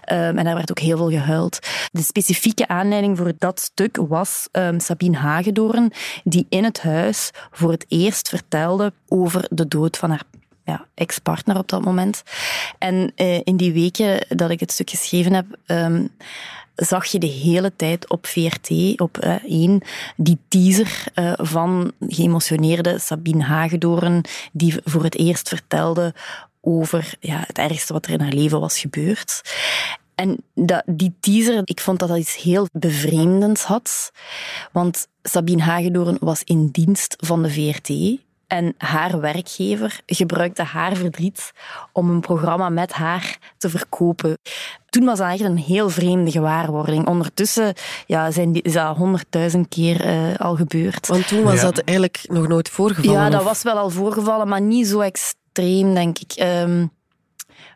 Ehm, 0.02 0.38
en 0.38 0.44
daar 0.44 0.56
werd 0.56 0.72
ook 0.72 0.80
heel 0.80 0.98
veel 0.98 1.10
gehuild. 1.10 1.60
De 1.92 2.02
specifieke 2.02 2.68
aanleiding 2.68 3.18
voor 3.18 3.32
dat 3.38 3.60
stuk 3.60 3.98
was 4.08 4.48
ehm, 4.52 4.80
Sabine 4.80 5.18
Hagedoorn, 5.18 5.92
die 6.24 6.46
in 6.50 6.64
het 6.64 6.82
huis 6.82 7.32
voor 7.52 7.72
het 7.72 7.86
eerst 7.88 8.30
vertelde 8.30 8.94
over 9.08 9.46
de 9.50 9.68
dood 9.68 9.98
van 9.98 10.10
haar 10.10 10.24
ja, 10.66 10.86
ex-partner 10.94 11.58
op 11.58 11.68
dat 11.70 11.84
moment. 11.84 12.24
En 12.78 13.12
eh, 13.16 13.40
in 13.44 13.58
die 13.58 13.74
weken 13.74 14.26
dat 14.38 14.50
ik 14.50 14.60
het 14.60 14.72
stuk 14.72 14.90
geschreven 14.90 15.34
heb, 15.34 15.46
ehm, 15.66 16.06
zag 16.76 17.06
je 17.06 17.20
de 17.20 17.28
hele 17.28 17.76
tijd 17.76 18.10
op 18.10 18.26
VRT, 18.28 18.70
op 19.02 19.18
eh, 19.18 19.44
één, 19.44 19.82
die 20.16 20.38
teaser 20.48 21.04
eh, 21.14 21.34
van 21.36 21.92
geëmotioneerde 22.00 23.00
Sabine 23.00 23.44
Hagedoorn, 23.44 24.26
die 24.52 24.76
voor 24.84 25.04
het 25.04 25.18
eerst 25.18 25.48
vertelde 25.48 26.14
over 26.62 27.14
ja, 27.20 27.44
het 27.48 27.58
ergste 27.58 27.94
wat 27.94 28.06
er 28.06 28.12
in 28.12 28.22
haar 28.22 28.34
leven 28.34 28.60
was 28.60 28.80
gebeurd. 28.80 29.42
En 30.16 30.44
dat, 30.54 30.84
die 30.86 31.14
teaser, 31.20 31.62
ik 31.64 31.80
vond 31.80 32.00
dat 32.00 32.10
dat 32.10 32.18
iets 32.18 32.36
heel 32.36 32.68
bevreemdends 32.72 33.64
had. 33.64 34.12
Want 34.72 35.08
Sabine 35.24 35.62
Hagedoorn 35.62 36.18
was 36.20 36.44
in 36.44 36.68
dienst 36.68 37.16
van 37.20 37.44
de 37.44 37.50
VRT. 37.52 38.20
En 38.48 38.74
haar 38.78 39.20
werkgever 39.20 40.00
gebruikte 40.06 40.64
haar 40.64 40.96
verdriet 40.96 41.52
om 41.92 42.10
een 42.10 42.20
programma 42.20 42.70
met 42.70 42.92
haar 42.92 43.38
te 43.58 43.70
verkopen. 43.70 44.38
Toen 44.90 45.06
was 45.06 45.18
dat 45.18 45.32
echt 45.32 45.40
een 45.42 45.58
heel 45.58 45.90
vreemde 45.90 46.32
gewaarwording. 46.32 47.08
Ondertussen 47.08 47.74
ja, 48.08 48.32
zijn 48.32 48.52
die, 48.52 48.62
is 48.62 48.74
dat 48.74 48.98
honderdduizend 48.98 49.68
keer 49.68 50.06
uh, 50.06 50.36
al 50.36 50.56
gebeurd. 50.56 51.08
Want 51.08 51.28
toen 51.28 51.44
was 51.44 51.56
Ja. 51.56 51.62
dat 51.62 51.78
eigenlijk 51.80 52.20
nog 52.24 52.48
nooit 52.48 52.70
voorgevallen. 52.70 53.20
Ja, 53.22 53.30
dat 53.30 53.40
of- 53.40 53.46
was 53.48 53.64
wel 53.64 53.78
al 53.78 53.90
voorgevallen, 53.90 54.48
maar 54.48 54.62
niet 54.62 54.88
zo 54.88 55.00
extreem, 55.00 55.94
denk 55.94 56.20
ik. 56.20 56.32
Ehm, 56.32 56.86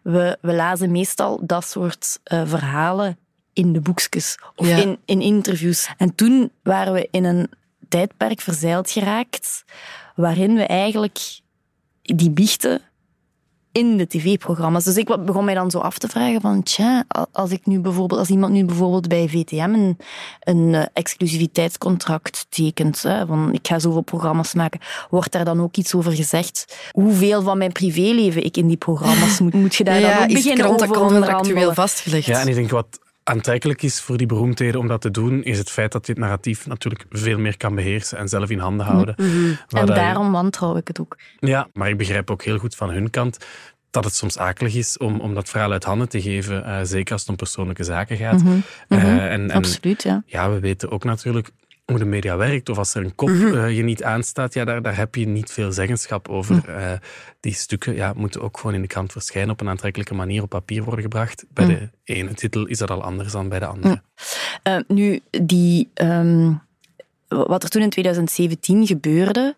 we, 0.04 0.38
we 0.42 0.54
lazen 0.54 0.92
meestal 0.92 1.40
dat 1.46 1.66
soort 1.68 2.20
eh, 2.24 2.42
verhalen 2.46 3.18
in 3.54 3.74
de 3.74 3.80
boekjes 3.82 4.38
of 4.56 4.68
Ja. 4.68 4.76
in, 4.78 4.98
in 5.06 5.22
interviews. 5.22 5.90
En 5.98 6.16
toen 6.16 6.52
waren 6.64 6.94
we 6.94 7.08
in 7.12 7.24
een 7.24 7.50
tijdperk 7.90 8.42
verzeild 8.42 8.92
geraakt 8.92 9.64
waarin 10.18 10.56
we 10.56 10.64
eigenlijk 10.64 11.20
die 12.02 12.32
biechten 12.32 12.82
in 13.72 13.98
de 13.98 14.08
tv-programma's. 14.08 14.84
Dus 14.84 14.96
ik 14.96 15.26
begon 15.26 15.46
mij 15.46 15.54
dan 15.54 15.72
zo 15.72 15.80
af 15.80 15.98
te 15.98 16.08
vragen 16.08 16.42
van, 16.42 16.64
tja, 16.64 17.06
als 17.32 17.52
ik 17.52 17.66
nu 17.66 17.80
bijvoorbeeld, 17.80 18.20
als 18.20 18.30
iemand 18.30 18.54
nu 18.54 18.66
bijvoorbeeld 18.66 19.08
bij 19.08 19.28
VTM 19.30 19.60
een, 19.74 19.98
een 20.40 20.74
eh, 20.74 20.86
exclusiviteitscontract 20.94 22.46
tekent, 22.50 23.02
hè, 23.02 23.26
van 23.26 23.54
ik 23.54 23.68
ga 23.68 23.80
zoveel 23.80 24.02
programma's 24.02 24.54
maken, 24.54 24.80
wordt 25.10 25.32
daar 25.32 25.46
dan 25.46 25.62
ook 25.62 25.76
iets 25.76 25.96
over 25.96 26.12
gezegd? 26.12 26.78
Hoeveel 26.92 27.42
van 27.42 27.58
mijn 27.58 27.72
privéleven 27.72 28.46
ik 28.46 28.58
in 28.58 28.68
die 28.68 28.78
programma's 28.78 29.40
moet, 29.40 29.54
moet 29.54 29.76
je 29.76 29.84
daar 29.84 30.00
ja, 30.00 30.14
dan 30.14 30.24
ook 30.24 30.30
is 30.30 30.34
beginnen 30.34 30.66
over 30.66 30.78
krantencontractueel 30.78 31.34
onderhandelen? 31.38 31.76
vastgelegd. 31.76 32.26
Ja, 32.26 32.40
en 32.40 32.48
ik 32.48 32.56
denk 32.56 32.70
wat 32.70 33.00
aantrekkelijk 33.28 33.82
is 33.82 34.02
voor 34.02 34.18
die 34.18 34.28
beroemdheden 34.28 34.80
om 34.80 34.88
dat 34.88 35.02
te 35.02 35.12
doen, 35.12 35.44
is 35.44 35.58
het 35.58 35.70
feit 35.70 35.92
dat 35.92 36.06
dit 36.06 36.18
narratief 36.18 36.68
natuurlijk 36.68 37.06
veel 37.10 37.38
meer 37.40 37.58
kan 37.58 37.76
beheersen 37.76 38.18
en 38.18 38.28
zelf 38.28 38.50
in 38.50 38.60
handen 38.60 38.86
houden. 38.86 39.16
Waar 39.70 39.82
En 39.82 39.88
je- 39.88 39.94
daarom 39.94 40.32
wantrouw 40.32 40.76
ik 40.78 40.88
het 40.88 41.00
ook. 41.00 41.18
Ja, 41.40 41.68
maar 41.74 41.90
ik 41.90 41.98
begrijp 41.98 42.32
ook 42.32 42.44
heel 42.44 42.58
goed 42.58 42.76
van 42.76 42.90
hun 42.90 43.10
kant 43.10 43.38
dat 43.92 44.04
het 44.04 44.16
soms 44.16 44.38
akelig 44.38 44.76
is 44.76 44.98
om, 44.98 45.20
om 45.20 45.34
dat 45.34 45.50
verhaal 45.50 45.72
uit 45.72 45.84
handen 45.84 46.10
te 46.10 46.22
geven, 46.22 46.66
eh, 46.66 46.80
zeker 46.84 47.12
als 47.12 47.22
het 47.22 47.30
om 47.30 47.36
persoonlijke 47.36 47.84
zaken 47.84 48.18
gaat. 48.18 48.42
Eh, 48.88 49.04
en, 49.04 49.30
en 49.30 49.52
Absoluut, 49.52 50.04
ja. 50.04 50.24
ja, 50.26 50.52
we 50.52 50.60
weten 50.60 50.92
ook 50.92 51.04
natuurlijk 51.04 51.50
hoe 51.92 52.00
de 52.00 52.06
media 52.06 52.38
werkt. 52.38 52.70
Of 52.70 52.78
als 52.78 52.94
er 52.94 53.04
een 53.04 53.16
kop 53.16 53.30
eh, 53.30 53.76
je 53.78 53.84
niet 53.84 54.04
aanstaat, 54.04 54.54
ja, 54.54 54.66
daar, 54.66 54.82
daar 54.82 54.96
heb 54.96 55.16
je 55.16 55.28
niet 55.28 55.52
veel 55.52 55.72
zeggenschap 55.72 56.30
over. 56.30 56.70
Eh, 56.70 56.92
die 57.40 57.54
stukken 57.54 57.96
ja, 57.96 58.14
moeten 58.16 58.42
ook 58.42 58.58
gewoon 58.58 58.76
in 58.76 58.82
de 58.82 58.88
krant 58.88 59.12
verschijnen 59.12 59.52
op 59.52 59.62
een 59.62 59.70
aantrekkelijke 59.70 60.14
manier 60.14 60.42
op 60.42 60.50
papier 60.50 60.84
worden 60.84 61.02
gebracht. 61.02 61.46
Bij 61.54 61.66
de 61.66 61.90
ene 62.04 62.34
titel 62.34 62.66
is 62.66 62.78
dat 62.78 62.90
al 62.90 63.04
anders 63.04 63.32
dan 63.32 63.50
bij 63.50 63.60
de 63.60 63.66
andere. 63.66 64.02
Eh, 64.64 64.78
nu, 64.88 65.20
die, 65.32 65.90
ehm, 65.94 66.54
wat 67.28 67.64
er 67.64 67.70
toen 67.70 67.82
in 67.82 67.90
2017 67.90 68.88
gebeurde, 68.88 69.56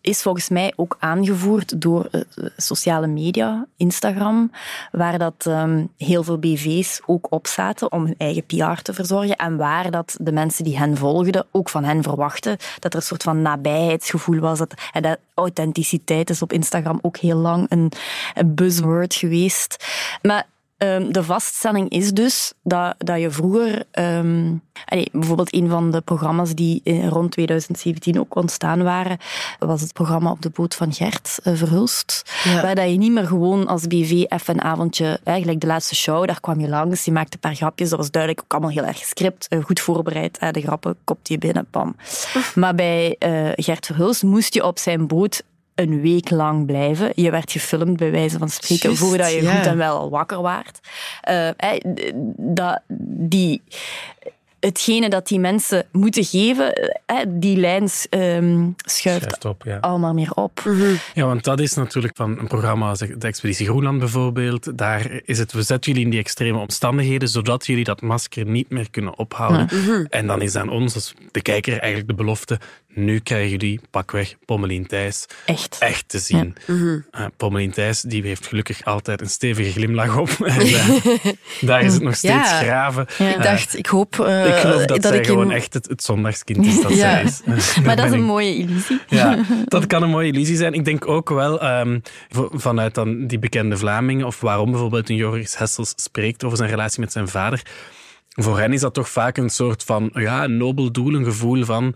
is 0.00 0.22
volgens 0.22 0.48
mij 0.48 0.72
ook 0.76 0.96
aangevoerd 0.98 1.80
door 1.80 2.08
eh, 2.10 2.20
sociale 2.56 3.06
media, 3.06 3.66
Instagram, 3.76 4.50
waar 4.90 5.18
dat 5.18 5.46
ehm, 5.46 5.84
heel 5.96 6.22
veel 6.22 6.38
BV's 6.38 7.00
ook 7.06 7.26
op 7.30 7.46
zaten 7.46 7.92
om 7.92 8.04
hun 8.04 8.14
eigen 8.18 8.46
PR 8.46 8.82
te 8.82 8.94
verzorgen 8.94 9.36
en 9.36 9.56
waar 9.56 9.90
dat 9.90 10.16
de 10.20 10.32
mensen 10.32 10.64
die 10.64 10.78
hen 10.78 10.96
volgden 10.96 11.46
ook 11.50 11.68
van 11.68 11.84
hen 11.84 12.02
verwachten 12.02 12.56
dat 12.78 12.92
er 12.92 12.98
een 13.00 13.06
soort 13.06 13.22
van 13.22 13.42
nabijheidsgevoel 13.42 14.38
was. 14.38 14.60
En 14.92 15.02
dat 15.02 15.18
authenticiteit 15.34 16.30
is 16.30 16.42
op 16.42 16.52
Instagram 16.52 16.98
ook 17.02 17.16
heel 17.16 17.36
lang 17.36 17.66
een, 17.68 17.92
een 18.34 18.54
buzzword 18.54 19.14
geweest. 19.14 19.86
Maar 20.22 20.46
Ehm, 20.82 21.12
de 21.12 21.22
vaststelling 21.22 21.88
is 21.90 22.10
dus 22.12 22.52
dat, 22.62 22.94
dat 22.98 23.20
je 23.20 23.30
vroeger... 23.30 23.84
ehm, 23.90 24.52
allee, 24.84 25.08
bijvoorbeeld 25.12 25.54
een 25.54 25.68
van 25.68 25.90
de 25.90 26.00
programma's 26.00 26.54
die 26.54 26.80
in- 26.84 27.08
rond 27.08 27.30
2017 27.30 28.18
ook 28.20 28.34
ontstaan 28.36 28.82
waren, 28.82 29.18
was 29.58 29.80
het 29.80 29.92
programma 29.92 30.30
Op 30.30 30.42
de 30.42 30.50
boot 30.50 30.74
van 30.74 30.92
Gert 30.92 31.38
eh, 31.42 31.54
Verhulst. 31.54 32.22
Ja. 32.44 32.62
Waar 32.62 32.74
dat 32.74 32.90
je 32.90 32.96
niet 32.96 33.12
meer 33.12 33.26
gewoon 33.26 33.66
als 33.66 33.86
BV 33.86 34.10
even 34.10 34.54
een 34.54 34.62
avondje, 34.62 35.20
eigenlijk 35.24 35.60
de 35.60 35.66
laatste 35.66 35.94
show, 35.94 36.26
daar 36.26 36.40
kwam 36.40 36.60
je 36.60 36.68
langs, 36.68 37.04
je 37.04 37.12
maakte 37.12 37.34
een 37.34 37.40
paar 37.40 37.54
grapjes, 37.54 37.88
dat 37.88 37.98
was 37.98 38.10
duidelijk 38.10 38.42
ook 38.44 38.52
allemaal 38.52 38.70
heel 38.70 38.84
erg 38.84 38.98
gescript, 38.98 39.48
eh, 39.48 39.64
goed 39.64 39.80
voorbereid. 39.80 40.38
eh, 40.38 40.50
de 40.50 40.60
grappen 40.60 40.96
kopte 41.04 41.32
je 41.32 41.38
binnen, 41.38 41.66
pam. 41.70 41.96
Maar 42.54 42.74
bij 42.74 43.16
eh, 43.18 43.48
Gert 43.54 43.86
Verhulst 43.86 44.22
moest 44.22 44.54
je 44.54 44.64
op 44.64 44.78
zijn 44.78 45.06
boot 45.06 45.42
een 45.74 46.00
week 46.00 46.30
lang 46.30 46.66
blijven. 46.66 47.12
Je 47.14 47.30
werd 47.30 47.52
gefilmd, 47.52 47.96
bij 47.96 48.10
wijze 48.10 48.38
van 48.38 48.48
spreken, 48.48 48.96
voordat 48.96 49.32
je 49.32 49.46
goed 49.46 49.66
en 49.66 49.76
wel 49.76 49.98
al 49.98 50.10
wakker 50.10 50.42
waart. 50.42 50.80
Eh, 51.20 51.48
dat, 52.36 52.80
die, 53.18 53.62
hetgene 54.66 55.08
dat 55.08 55.28
die 55.28 55.38
mensen 55.38 55.86
moeten 55.92 56.24
geven, 56.24 56.72
eh, 57.06 57.16
die 57.28 57.56
lijn 57.56 57.88
ehm, 58.10 58.70
schuift 58.76 59.22
Schuift 59.22 59.44
op, 59.44 59.62
ja. 59.64 59.78
allemaal 59.80 60.14
meer 60.14 60.32
op. 60.34 60.62
Ja, 61.14 61.26
want 61.26 61.44
dat 61.44 61.60
is 61.60 61.74
natuurlijk 61.74 62.16
van 62.16 62.38
een 62.38 62.46
programma 62.46 62.88
als 62.88 62.98
de 62.98 63.16
Expeditie 63.18 63.66
Groenland 63.66 63.98
bijvoorbeeld. 63.98 64.78
Daar 64.78 65.20
is 65.24 65.38
het, 65.38 65.52
we 65.52 65.62
zetten 65.62 65.90
jullie 65.90 66.06
in 66.06 66.10
die 66.10 66.20
extreme 66.20 66.58
omstandigheden, 66.58 67.28
zodat 67.28 67.66
jullie 67.66 67.84
dat 67.84 68.00
masker 68.00 68.46
niet 68.46 68.70
meer 68.70 68.90
kunnen 68.90 69.18
ophouden. 69.18 69.68
En 70.08 70.26
dan 70.26 70.42
is 70.42 70.56
aan 70.56 70.68
ons, 70.68 70.94
als 70.94 71.14
de 71.30 71.42
kijker, 71.42 71.72
eigenlijk 71.78 72.08
de 72.08 72.14
belofte, 72.14 72.58
nu 72.94 73.18
krijgen 73.18 73.50
jullie 73.50 73.80
pakweg 73.90 74.34
Pommelien 74.44 74.86
Thijs 74.86 75.26
Echt. 75.46 75.76
echt 75.78 76.08
te 76.08 76.18
zien. 76.18 76.56
Eh, 77.10 77.26
Pommelien 77.36 77.70
Thijs, 77.70 78.00
die 78.00 78.22
heeft 78.22 78.46
gelukkig 78.46 78.84
altijd 78.84 79.20
een 79.20 79.28
stevige 79.28 79.70
glimlach 79.70 80.18
op. 80.18 80.30
En, 80.52 80.60
eh, 80.60 81.32
daar 81.60 81.82
is 81.82 81.94
het 81.94 82.02
nog 82.02 82.16
steeds 82.16 82.50
graven. 82.50 83.06
Ik 83.18 83.42
dacht, 83.42 83.78
ik 83.78 83.86
hoop 83.86 84.18
ik 84.54 84.60
geloof 84.60 84.84
dat, 84.84 85.02
zij 85.02 85.16
ik 85.18 85.26
gewoon 85.26 85.50
in- 85.50 85.56
echt 85.56 85.74
het, 85.74 85.88
het 85.88 86.02
zondagskind 86.02 86.66
is 86.66 86.80
dat 86.82 86.92
zij 87.04 87.22
is. 87.22 87.42
Maar 87.84 87.96
dat 87.96 88.04
is 88.04 88.12
een 88.12 88.18
ik- 88.18 88.24
mooie 88.24 88.56
illusie. 88.56 89.00
ja, 89.08 89.38
dat 89.64 89.86
kan 89.86 90.02
een 90.02 90.10
mooie 90.10 90.32
illusie 90.32 90.56
zijn. 90.56 90.72
Ik 90.72 90.84
denk 90.84 91.08
ook 91.08 91.28
wel 91.28 91.60
ehm, 91.60 91.98
vanuit 92.52 92.94
dan 92.94 93.26
die 93.26 93.38
bekende 93.38 93.76
Vlamingen, 93.76 94.26
of 94.26 94.40
waarom 94.40 94.70
bijvoorbeeld 94.70 95.10
een 95.10 95.16
Joris 95.16 95.58
Hessels 95.58 95.92
spreekt 95.96 96.44
over 96.44 96.56
zijn 96.56 96.70
relatie 96.70 97.00
met 97.00 97.12
zijn 97.12 97.28
vader. 97.28 97.62
Voor 98.28 98.58
hen 98.58 98.72
is 98.72 98.80
dat 98.80 98.94
toch 98.94 99.08
vaak 99.08 99.36
een 99.36 99.50
soort 99.50 99.84
van 99.84 100.10
ja, 100.14 100.44
een 100.44 100.56
nobel 100.56 100.92
doel, 100.92 101.14
een 101.14 101.24
gevoel 101.24 101.64
van: 101.64 101.94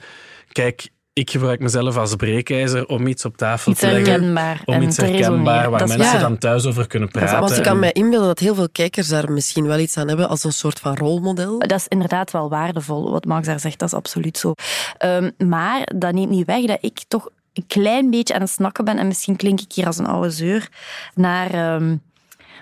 kijk, 0.53 0.89
ik 1.17 1.31
gebruik 1.31 1.61
mezelf 1.61 1.97
als 1.97 2.15
breekijzer 2.15 2.87
om 2.87 3.07
iets 3.07 3.25
op 3.25 3.37
tafel 3.37 3.73
Iets 3.73 3.81
te 3.81 3.87
leggen. 3.87 4.11
herkenbaar 4.11 4.63
Om 4.65 4.83
iets 4.83 4.97
te 4.97 5.05
herkenbaar 5.05 5.71
waar 5.71 5.89
mensen 5.89 6.21
dan 6.21 6.39
thuis 6.39 6.67
over 6.67 6.87
kunnen 6.87 7.09
praten. 7.09 7.41
Want 7.41 7.57
ik 7.57 7.63
kan 7.63 7.79
me 7.79 7.93
inbeelden 7.93 8.29
dat 8.29 8.39
heel 8.39 8.55
veel 8.55 8.69
kijkers 8.69 9.09
daar 9.09 9.33
misschien 9.33 9.67
wel 9.67 9.79
iets 9.79 9.97
aan 9.97 10.09
hebben 10.09 10.29
als 10.29 10.45
een 10.45 10.53
soort 10.53 10.79
van 10.79 10.97
rolmodel. 10.97 11.59
Dat 11.59 11.79
is 11.79 11.89
inderdaad 11.89 12.31
wel 12.31 12.49
waardevol, 12.49 13.11
wat 13.11 13.25
Max 13.25 13.47
daar 13.47 13.61
zegt, 13.61 13.79
dat 13.79 13.89
is 13.89 13.95
absoluut 13.95 14.39
zo. 14.39 14.53
Ehm, 14.99 15.31
maar 15.49 15.89
dat 15.97 16.13
neemt 16.13 16.31
niet 16.31 16.47
weg 16.47 16.65
dat 16.65 16.79
ik 16.81 17.05
toch 17.09 17.29
een 17.53 17.67
klein 17.67 18.11
beetje 18.11 18.35
aan 18.35 18.41
het 18.41 18.51
snakken 18.51 18.85
ben, 18.85 18.99
en 18.99 19.07
misschien 19.07 19.37
klink 19.37 19.61
ik 19.61 19.73
hier 19.73 19.87
als 19.87 19.99
een 19.99 20.07
oude 20.07 20.31
zeur, 20.31 20.69
naar 21.15 21.51
ehm, 21.51 21.97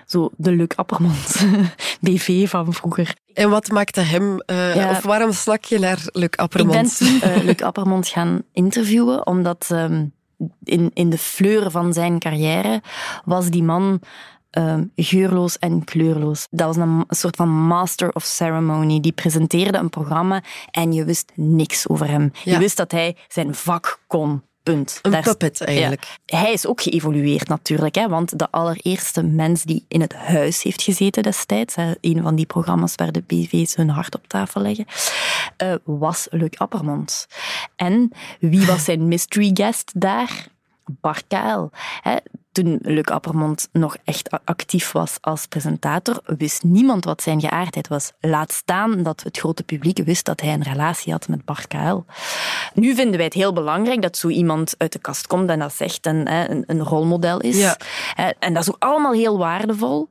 zo 0.05 0.29
de 0.37 0.51
Luc 0.51 0.67
Appermond 0.75 1.45
BV 2.01 2.49
van 2.49 2.73
vroeger. 2.73 3.15
En 3.33 3.49
wat 3.49 3.67
maakte 3.71 4.01
hem... 4.01 4.39
eh, 4.39 4.75
Ja. 4.75 4.89
Of 4.89 5.03
waarom 5.03 5.31
slak 5.31 5.63
je 5.65 5.79
naar 5.79 5.99
Luc 6.11 6.23
Ik 6.23 6.29
ben 6.35 6.39
Appermond? 6.45 6.97
toen 6.97 7.21
eh, 7.31 7.43
Luc 7.43 7.61
Appermond 7.61 8.07
gaan 8.07 8.41
interviewen, 8.53 9.27
omdat 9.27 9.67
ehm, 9.71 10.05
in, 10.63 10.91
in 10.93 11.09
de 11.09 11.17
fleuren 11.17 11.71
van 11.71 11.93
zijn 11.93 12.19
carrière 12.19 12.81
was 13.25 13.49
die 13.49 13.63
man 13.63 13.99
ehm, 14.49 14.83
geurloos 14.95 15.59
en 15.59 15.83
kleurloos. 15.83 16.47
Dat 16.49 16.67
was 16.67 16.75
een, 16.75 17.03
een 17.07 17.15
soort 17.15 17.35
van 17.35 17.49
master 17.49 18.11
of 18.13 18.23
ceremony. 18.23 18.99
Die 18.99 19.11
presenteerde 19.11 19.77
een 19.77 19.89
programma 19.89 20.43
en 20.71 20.93
je 20.93 21.03
wist 21.05 21.31
niks 21.35 21.87
over 21.89 22.07
hem. 22.07 22.31
Ja. 22.43 22.51
Je 22.53 22.57
wist 22.59 22.77
dat 22.77 22.91
hij 22.91 23.15
zijn 23.27 23.55
vak 23.55 23.99
kon. 24.07 24.41
Punt. 24.73 24.99
Een 25.01 25.11
Daar- 25.11 25.21
puppet 25.23 25.61
eigenlijk. 25.61 26.07
ja. 26.25 26.37
Hij 26.39 26.53
is 26.53 26.65
ook 26.65 26.81
geëvolueerd 26.81 27.47
natuurlijk, 27.47 27.95
hè, 27.95 28.07
want 28.07 28.39
de 28.39 28.51
allereerste 28.51 29.23
mens 29.23 29.63
die 29.63 29.85
in 29.87 30.01
het 30.01 30.13
huis 30.13 30.63
heeft 30.63 30.81
gezeten 30.81 31.23
destijds, 31.23 31.75
hè, 31.75 31.91
een 32.01 32.21
van 32.21 32.35
die 32.35 32.45
programma's 32.45 32.95
waar 32.95 33.11
de 33.11 33.23
BV's 33.27 33.75
hun 33.75 33.89
hart 33.89 34.15
op 34.15 34.27
tafel 34.27 34.61
leggen, 34.61 34.85
eh, 35.57 35.73
was 35.83 36.27
Luc 36.29 36.49
Appermond. 36.57 37.27
En 37.75 38.11
wie 38.39 38.65
was 38.65 38.83
zijn 38.83 39.07
mystery 39.07 39.49
guest 39.53 39.91
daar? 40.01 40.47
Hè. 42.01 42.15
Toen 42.51 42.79
Luc 42.81 43.05
Appermond 43.05 43.69
nog 43.71 43.97
echt 44.03 44.29
actief 44.43 44.91
was 44.91 45.17
als 45.21 45.45
presentator, 45.45 46.21
wist 46.25 46.63
niemand 46.63 47.05
wat 47.05 47.21
zijn 47.21 47.39
geaardheid 47.39 47.87
was. 47.87 48.11
Laat 48.19 48.51
staan 48.51 49.03
dat 49.03 49.23
het 49.23 49.37
grote 49.37 49.63
publiek 49.63 49.97
wist 49.97 50.25
dat 50.25 50.41
hij 50.41 50.53
een 50.53 50.63
relatie 50.63 51.11
had 51.11 51.27
met 51.27 51.45
Bart 51.45 51.67
Kael. 51.67 52.05
Nu 52.73 52.95
vinden 52.95 53.15
wij 53.15 53.25
het 53.25 53.33
heel 53.33 53.53
belangrijk 53.53 54.01
dat 54.01 54.17
zo 54.17 54.27
iemand 54.27 54.75
uit 54.77 54.91
de 54.91 54.99
kast 54.99 55.27
komt 55.27 55.49
en 55.49 55.59
dat 55.59 55.73
zegt 55.73 56.05
en, 56.05 56.51
een, 56.51 56.63
een 56.67 56.83
rolmodel 56.83 57.39
is. 57.39 57.57
Ja. 57.57 57.77
En 58.39 58.53
dat 58.53 58.63
is 58.63 58.69
ook 58.69 58.83
allemaal 58.83 59.13
heel 59.13 59.37
waardevol. 59.37 60.09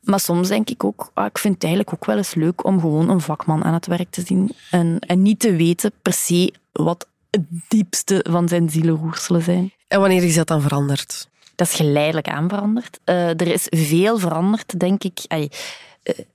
Maar 0.00 0.20
soms 0.20 0.48
denk 0.48 0.70
ik 0.70 0.84
ook, 0.84 1.10
ah, 1.14 1.26
ik 1.26 1.38
vind 1.38 1.54
het 1.54 1.64
eigenlijk 1.64 1.94
ook 1.94 2.04
wel 2.04 2.16
eens 2.16 2.34
leuk 2.34 2.64
om 2.64 2.80
gewoon 2.80 3.08
een 3.08 3.20
vakman 3.20 3.64
aan 3.64 3.72
het 3.72 3.86
werk 3.86 4.10
te 4.10 4.20
zien. 4.20 4.52
En, 4.70 4.98
en 4.98 5.22
niet 5.22 5.40
te 5.40 5.56
weten 5.56 5.92
per 6.02 6.12
se 6.12 6.52
wat 6.72 7.08
het 7.30 7.44
diepste 7.68 8.24
van 8.30 8.48
zijn 8.48 8.70
zielenroerselen 8.70 9.42
zijn. 9.42 9.72
En 9.90 10.00
wanneer 10.00 10.24
is 10.24 10.34
dat 10.34 10.46
dan 10.46 10.62
veranderd? 10.62 11.28
Dat 11.54 11.66
is 11.68 11.74
geleidelijk 11.74 12.28
aan 12.28 12.48
veranderd. 12.48 13.00
Eh, 13.04 13.28
er 13.28 13.46
is 13.46 13.66
veel 13.70 14.18
veranderd, 14.18 14.80
denk 14.80 15.04
ik. 15.04 15.18
Eh, 15.28 15.48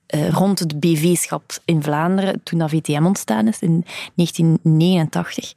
eh, 0.06 0.28
rond 0.30 0.58
het 0.58 0.80
BV-schap 0.80 1.42
in 1.64 1.82
Vlaanderen, 1.82 2.40
toen 2.42 2.58
dat 2.58 2.70
VTM 2.70 3.04
ontstaan 3.04 3.48
is 3.48 3.58
in 3.58 3.84
1989. 4.14 5.52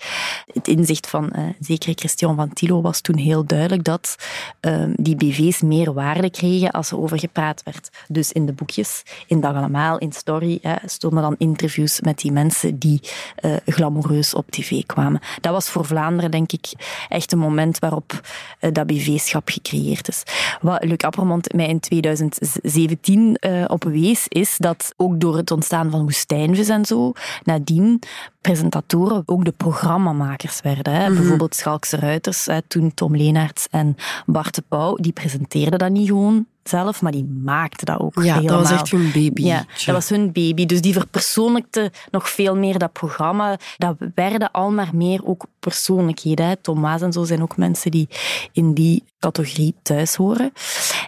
Het 0.54 0.68
inzicht 0.68 1.08
van 1.08 1.30
uh, 1.36 1.44
zeker 1.60 1.94
Christian 1.96 2.36
van 2.36 2.54
Tilo 2.54 2.82
was 2.82 3.02
toen 3.02 3.18
heel 3.18 3.46
duidelijk 3.46 3.84
dat 3.84 4.16
uh, 4.62 4.84
die 4.96 5.16
BV's 5.16 5.62
meer 5.62 5.94
waarde 5.94 6.30
kregen 6.30 6.72
als 6.72 6.92
er 6.92 7.00
over 7.00 7.20
gepraat 7.20 7.64
werd. 7.64 7.90
Dus 8.08 8.32
in 8.32 8.46
de 8.46 8.54
boekjes, 8.54 9.04
in 9.28 9.40
Dag 9.40 9.56
Allemaal, 9.56 9.98
in 9.98 10.12
Story, 10.12 10.60
hè, 10.62 10.76
stonden 10.86 11.22
dan 11.22 11.36
interviews 11.38 12.02
met 12.02 12.20
die 12.20 12.32
mensen 12.32 12.80
die 12.80 13.02
uh, 13.42 13.56
glamoureus 13.66 14.34
op 14.34 14.52
tv 14.52 14.86
kwamen. 14.86 15.22
Dat 15.42 15.54
was 15.54 15.70
voor 15.70 15.86
Vlaanderen, 15.86 16.32
denk 16.32 16.52
ik, 16.52 16.72
echt 17.10 17.32
een 17.32 17.40
moment 17.40 17.80
waarop 17.80 18.22
dat 18.60 18.88
BV-schap 18.88 19.50
gecreëerd 19.50 20.08
is. 20.08 20.24
Wat 20.62 20.84
Luc 20.84 20.98
Appermond 20.98 21.54
mij 21.54 21.68
in 21.68 21.80
2017 21.80 23.38
op 23.68 23.84
wees, 23.84 24.28
is 24.40 24.58
dat 24.58 24.94
ook 24.98 25.20
door 25.20 25.38
het 25.38 25.52
ontstaan 25.52 25.92
van 25.92 26.02
woestijnvis 26.02 26.70
en 26.70 26.86
zo, 26.86 27.12
nadien 27.44 28.00
presentatoren 28.42 29.24
ook 29.26 29.46
de 29.46 29.52
programmamakers 29.52 30.62
werden. 30.62 30.94
Hè. 30.94 31.10
Mhm. 31.10 31.18
Bijvoorbeeld 31.20 31.56
Schalkse 31.56 31.98
Ruiters, 31.98 32.46
hè, 32.46 32.62
toen 32.62 32.94
Tom 32.94 33.16
Leenaerts 33.16 33.68
en 33.72 33.96
Bart 34.26 34.56
de 34.56 34.64
Pauw, 34.68 34.96
die 34.96 35.12
presenteerden 35.12 35.80
dat 35.80 35.92
niet 35.92 36.08
gewoon 36.08 36.46
zelf, 36.64 37.02
maar 37.02 37.12
die 37.12 37.26
maakten 37.44 37.86
dat 37.86 38.00
ook 38.00 38.24
Ja, 38.24 38.42
dat 38.42 38.62
was 38.62 38.72
echt 38.72 38.92
hun 38.92 39.12
baby. 39.12 39.42
Ja, 39.42 39.66
dat 39.86 39.96
was 39.96 40.10
hun 40.10 40.32
baby. 40.32 40.66
Dus 40.66 40.82
die 40.82 40.94
verpersoonlijkte 40.94 41.92
nog 42.12 42.30
veel 42.30 42.56
meer 42.56 42.78
dat 42.78 42.94
programma. 42.94 43.58
Dat 43.78 43.96
werden 44.16 44.52
al 44.52 44.72
maar 44.72 44.90
meer 44.94 45.26
ook 45.26 45.46
persoonlijkheden. 45.60 46.46
Hè. 46.46 46.74
Maas 46.74 47.02
en 47.02 47.14
zo 47.14 47.24
zijn 47.24 47.42
ook 47.42 47.58
mensen 47.58 47.92
die 47.92 48.10
in 48.52 48.74
die 48.74 49.04
categorie 49.20 49.76
thuis 49.82 50.16
horen. 50.16 50.54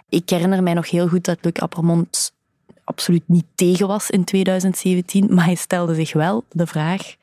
Ik 0.08 0.30
herinner 0.30 0.62
mij 0.62 0.74
nog 0.74 0.90
heel 0.90 1.08
goed 1.08 1.24
dat 1.24 1.38
Luc 1.40 1.54
Appermond 1.54 2.32
absoluut 2.84 3.22
niet 3.26 3.46
tegen 3.54 3.86
was 3.86 4.10
in 4.10 4.24
2017, 4.24 5.34
maar 5.34 5.44
hij 5.44 5.54
stelde 5.54 5.94
zich 5.94 6.12
wel 6.12 6.44
de 6.50 6.66
vraag 6.66 7.16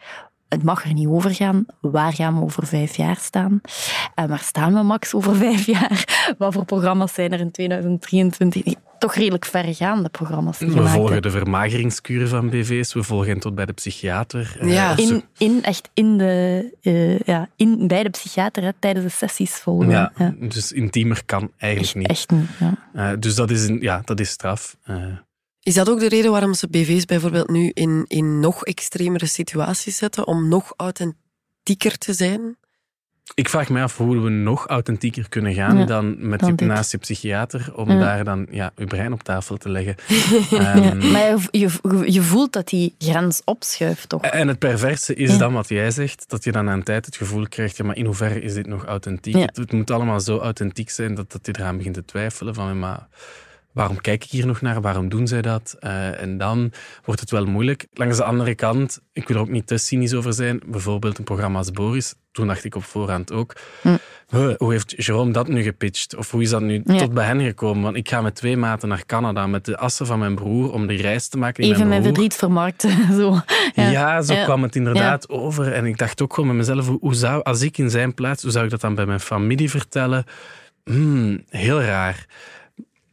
het 0.49 0.63
mag 0.63 0.83
er 0.83 0.93
niet 0.93 1.07
over 1.07 1.35
gaan. 1.35 1.65
Waar 1.81 2.13
gaan 2.13 2.35
we 2.35 2.41
over 2.41 2.67
vijf 2.67 2.95
jaar 2.95 3.17
staan? 3.17 3.61
En 4.15 4.27
waar 4.27 4.39
staan 4.39 4.73
we 4.73 4.83
max 4.83 5.13
over 5.13 5.35
vijf 5.35 5.65
jaar? 5.65 6.33
Wat 6.37 6.53
voor 6.53 6.65
programma's 6.65 7.13
zijn 7.13 7.33
er 7.33 7.39
in 7.39 7.51
2023? 7.51 8.73
Toch 8.99 9.15
redelijk 9.15 9.45
verregaande 9.45 10.09
programma's. 10.09 10.57
We 10.57 10.87
volgen 10.87 11.21
de 11.21 11.29
vermageringskuur 11.29 12.27
van 12.27 12.49
BV's. 12.49 12.93
We 12.93 13.03
volgen 13.03 13.39
tot 13.39 13.55
bij 13.55 13.65
de 13.65 13.73
psychiater. 13.73 14.57
Eh, 14.59 14.73
ja. 14.73 14.97
In, 14.97 15.23
in, 15.37 15.63
echt 15.63 15.89
in 15.93 16.17
de, 16.17 16.65
uh, 16.81 17.19
ja, 17.19 17.49
in, 17.55 17.87
bij 17.87 18.03
de 18.03 18.09
psychiater 18.09 18.63
hè, 18.63 18.71
tijdens 18.79 19.05
de 19.05 19.11
sessies 19.11 19.55
volgen. 19.55 19.89
Ja, 19.89 20.11
ja, 20.17 20.33
Dus 20.39 20.71
intiemer 20.71 21.21
kan 21.25 21.51
eigenlijk 21.57 21.95
niet. 21.95 22.07
Echt 22.07 22.31
niet, 22.31 22.49
ja. 22.59 22.77
Uh, 22.93 23.19
dus 23.19 23.35
dat 23.35 23.49
is, 23.49 23.67
een, 23.67 23.81
ja, 23.81 24.01
dat 24.05 24.19
is 24.19 24.29
straf. 24.29 24.77
Is 25.63 25.73
dat 25.73 25.89
ook 25.89 25.99
de 25.99 26.09
reden 26.09 26.31
waarom 26.31 26.53
ze 26.53 26.67
BV's 26.67 27.05
bijvoorbeeld 27.05 27.49
nu 27.49 27.71
in, 27.73 28.05
in 28.07 28.39
nog 28.39 28.65
extremere 28.65 29.25
situaties 29.25 29.97
zetten, 29.97 30.27
om 30.27 30.47
nog 30.47 30.73
authentieker 30.77 31.97
te 31.97 32.13
zijn? 32.13 32.57
Ik 33.33 33.49
vraag 33.49 33.69
me 33.69 33.81
af 33.81 33.97
hoe 33.97 34.19
we 34.19 34.29
nog 34.29 34.67
authentieker 34.67 35.29
kunnen 35.29 35.53
gaan 35.53 35.85
dan 35.85 36.27
met 36.29 36.45
je, 36.45 36.65
naast 36.65 36.91
je 36.91 36.97
psychiater, 36.97 37.71
om 37.75 37.87
daar 37.87 38.23
dan 38.23 38.47
ja, 38.51 38.71
je 38.75 38.85
brein 38.85 39.13
op 39.13 39.23
tafel 39.23 39.57
te 39.57 39.69
leggen. 39.69 39.95
um, 40.51 41.11
maar 41.11 41.35
je, 41.51 41.69
je, 42.05 42.21
voelt 42.21 42.53
dat 42.53 42.67
die 42.67 42.95
grens 42.97 43.41
opschuift, 43.45 44.09
toch? 44.09 44.21
En 44.21 44.47
het 44.47 44.59
perverse 44.59 45.13
is 45.13 45.37
dan 45.37 45.53
wat 45.53 45.69
jij 45.69 45.91
zegt, 45.91 46.29
dat 46.29 46.43
je 46.43 46.51
dan 46.51 46.69
aan 46.69 46.83
tijd 46.83 47.05
het 47.05 47.15
gevoel 47.15 47.47
krijgt, 47.47 47.77
ja, 47.77 47.85
maar 47.85 47.95
in 47.95 48.05
hoeverre 48.05 48.41
is 48.41 48.53
dit 48.53 48.67
nog 48.67 48.85
authentiek? 48.85 49.35
Het, 49.35 49.57
het, 49.57 49.71
moet 49.71 49.91
allemaal 49.91 50.19
zo 50.19 50.37
authentiek 50.37 50.89
zijn 50.89 51.15
dat, 51.15 51.31
dat 51.31 51.45
je 51.45 51.55
eraan 51.57 51.77
begint 51.77 51.95
te 51.95 52.05
twijfelen 52.05 52.53
van, 52.53 52.79
maar 52.79 53.07
waarom 53.79 54.01
kijk 54.01 54.23
ik 54.23 54.29
hier 54.29 54.45
nog 54.45 54.61
naar? 54.61 54.81
Waarom 54.81 55.09
doen 55.09 55.27
zij 55.27 55.41
dat? 55.41 55.77
Uh, 55.79 56.21
en 56.21 56.37
dan 56.37 56.71
wordt 57.05 57.21
het 57.21 57.31
wel 57.31 57.45
moeilijk. 57.45 57.87
Langs 57.93 58.17
de 58.17 58.23
andere 58.23 58.55
kant, 58.55 58.99
ik 59.13 59.27
wil 59.27 59.37
er 59.37 59.41
ook 59.41 59.49
niet 59.49 59.67
te 59.67 59.77
cynisch 59.77 60.13
over 60.13 60.33
zijn, 60.33 60.61
bijvoorbeeld 60.65 61.17
een 61.17 61.23
programma 61.23 61.57
als 61.57 61.71
Boris, 61.71 62.15
toen 62.31 62.47
dacht 62.47 62.63
ik 62.63 62.75
op 62.75 62.83
voorhand 62.83 63.31
ook, 63.31 63.55
hm. 63.81 63.97
hoe 64.57 64.71
heeft 64.71 65.05
Jerome 65.05 65.31
dat 65.31 65.47
nu 65.47 65.63
gepitcht? 65.63 66.15
Of 66.15 66.31
hoe 66.31 66.41
is 66.41 66.49
dat 66.49 66.61
nu 66.61 66.83
tot 66.83 67.13
bij 67.13 67.25
hen 67.25 67.41
gekomen? 67.41 67.83
Want 67.83 67.95
ik 67.95 68.09
ga 68.09 68.21
met 68.21 68.35
twee 68.35 68.57
maten 68.57 68.89
naar 68.89 69.05
Canada 69.05 69.47
met 69.47 69.65
de 69.65 69.77
assen 69.77 70.05
van 70.05 70.19
mijn 70.19 70.35
broer 70.35 70.73
om 70.73 70.87
die 70.87 71.01
reis 71.01 71.27
te 71.27 71.37
maken. 71.37 71.63
Even 71.63 71.87
mijn, 71.87 72.03
verdriet 72.03 72.35
vermarkten. 72.35 72.91
Zo. 73.19 73.41
Ja, 73.73 73.89
ja 73.89 74.21
zo 74.21 74.43
kwam 74.43 74.63
het 74.63 74.75
inderdaad 74.75 75.29
over. 75.29 75.73
En 75.73 75.85
ik 75.85 75.97
dacht 75.97 76.21
ook 76.21 76.33
gewoon 76.33 76.55
met 76.55 76.67
mezelf, 76.67 76.87
hoe 76.99 77.15
zou, 77.15 77.43
als 77.43 77.61
ik 77.61 77.77
in 77.77 77.89
zijn 77.89 78.13
plaats, 78.13 78.43
hoe 78.43 78.51
zou 78.51 78.65
ik 78.65 78.71
dat 78.71 78.81
dan 78.81 78.95
bij 78.95 79.05
mijn 79.05 79.19
familie 79.19 79.69
vertellen? 79.69 80.25
Hmm, 80.83 81.43
heel 81.49 81.81
raar. 81.81 82.25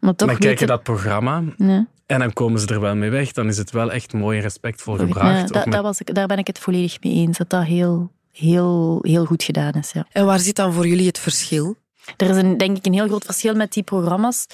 Maar 0.06 0.16
dan 0.16 0.38
kijk 0.38 0.58
je 0.58 0.66
dat 0.66 0.82
programma 0.82 1.42
ja. 1.56 1.86
en 2.06 2.18
dan 2.18 2.32
komen 2.32 2.60
ze 2.60 2.66
er 2.66 2.80
wel 2.80 2.96
mee 2.96 3.10
weg. 3.10 3.32
Dan 3.32 3.48
is 3.48 3.58
het 3.58 3.70
wel 3.70 3.92
echt 3.92 4.12
mooi 4.12 4.36
en 4.36 4.42
respectvol 4.42 4.96
gebracht. 4.96 5.54
Ja, 5.54 5.64
dat, 5.64 5.82
was 5.82 6.00
ik, 6.00 6.14
daar 6.14 6.26
ben 6.26 6.38
ik 6.38 6.46
het 6.46 6.58
volledig 6.58 7.02
mee 7.02 7.12
eens. 7.12 7.38
Dat 7.38 7.50
dat 7.50 7.64
heel, 7.64 8.10
heel, 8.32 8.98
heel 9.02 9.24
goed 9.24 9.42
gedaan 9.42 9.72
is. 9.72 9.92
Ja. 9.92 10.06
En 10.12 10.26
waar 10.26 10.38
zit 10.38 10.56
dan 10.56 10.72
voor 10.72 10.86
jullie 10.86 11.06
het 11.06 11.18
verschil? 11.18 11.76
Er 12.16 12.30
is 12.30 12.36
een, 12.36 12.56
denk 12.56 12.76
ik 12.76 12.86
een 12.86 12.92
heel 12.92 13.06
groot 13.06 13.24
verschil 13.24 13.54
met 13.54 13.72
die 13.72 13.82
programma's. 13.82 14.46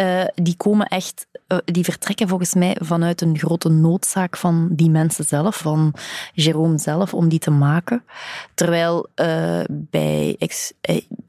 Uh, 0.00 0.24
die 0.34 0.56
komen 0.56 0.86
echt, 0.86 1.26
uh, 1.48 1.58
die 1.64 1.84
vertrekken 1.84 2.28
volgens 2.28 2.54
mij 2.54 2.76
vanuit 2.80 3.20
een 3.20 3.38
grote 3.38 3.68
noodzaak 3.68 4.36
van 4.36 4.68
die 4.70 4.90
mensen 4.90 5.24
zelf, 5.24 5.56
van 5.56 5.94
Jerome 6.32 6.78
zelf, 6.78 7.14
om 7.14 7.28
die 7.28 7.38
te 7.38 7.50
maken. 7.50 8.04
Terwijl 8.54 9.06
uh, 9.16 9.60
bij, 9.70 10.36
ex, 10.38 10.72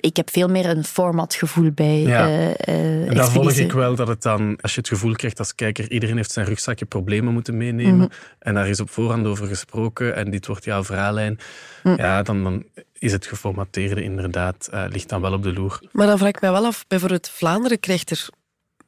ik 0.05 0.15
heb 0.15 0.29
veel 0.31 0.47
meer 0.47 0.65
een 0.65 0.83
formatgevoel 0.83 1.71
bij 1.71 1.99
ja. 1.99 2.53
En 2.55 3.13
dan 3.13 3.31
volg 3.31 3.51
ik 3.51 3.71
wel 3.71 3.95
dat 3.95 4.07
het 4.07 4.21
dan, 4.21 4.57
als 4.61 4.73
je 4.73 4.79
het 4.79 4.87
gevoel 4.87 5.13
krijgt 5.13 5.39
als 5.39 5.55
kijker, 5.55 5.91
iedereen 5.91 6.15
heeft 6.15 6.31
zijn 6.31 6.45
rugzakje 6.45 6.85
problemen 6.85 7.33
moeten 7.33 7.57
meenemen. 7.57 7.93
Mm 7.93 7.99
-hmm. 7.99 8.09
En 8.39 8.53
daar 8.53 8.69
is 8.69 8.79
op 8.79 8.89
voorhand 8.89 9.25
over 9.25 9.47
gesproken 9.47 10.15
en 10.15 10.31
dit 10.31 10.47
wordt 10.47 10.63
jouw 10.63 10.83
verhaallijn. 10.83 11.39
Mm. 11.83 11.97
Ja, 11.97 12.23
dan, 12.23 12.43
dan 12.43 12.65
is 12.93 13.11
het 13.11 13.25
geformateerde 13.25 14.03
inderdaad, 14.03 14.69
uh, 14.73 14.85
ligt 14.89 15.09
dan 15.09 15.21
wel 15.21 15.33
op 15.33 15.43
de 15.43 15.53
loer. 15.53 15.79
Maar 15.91 16.07
dan 16.07 16.17
vraag 16.17 16.29
ik 16.29 16.41
me 16.41 16.51
wel 16.51 16.65
af, 16.65 16.85
bijvoorbeeld 16.87 17.29
Vlaanderen 17.29 17.79
krijgt 17.79 18.09
er 18.09 18.27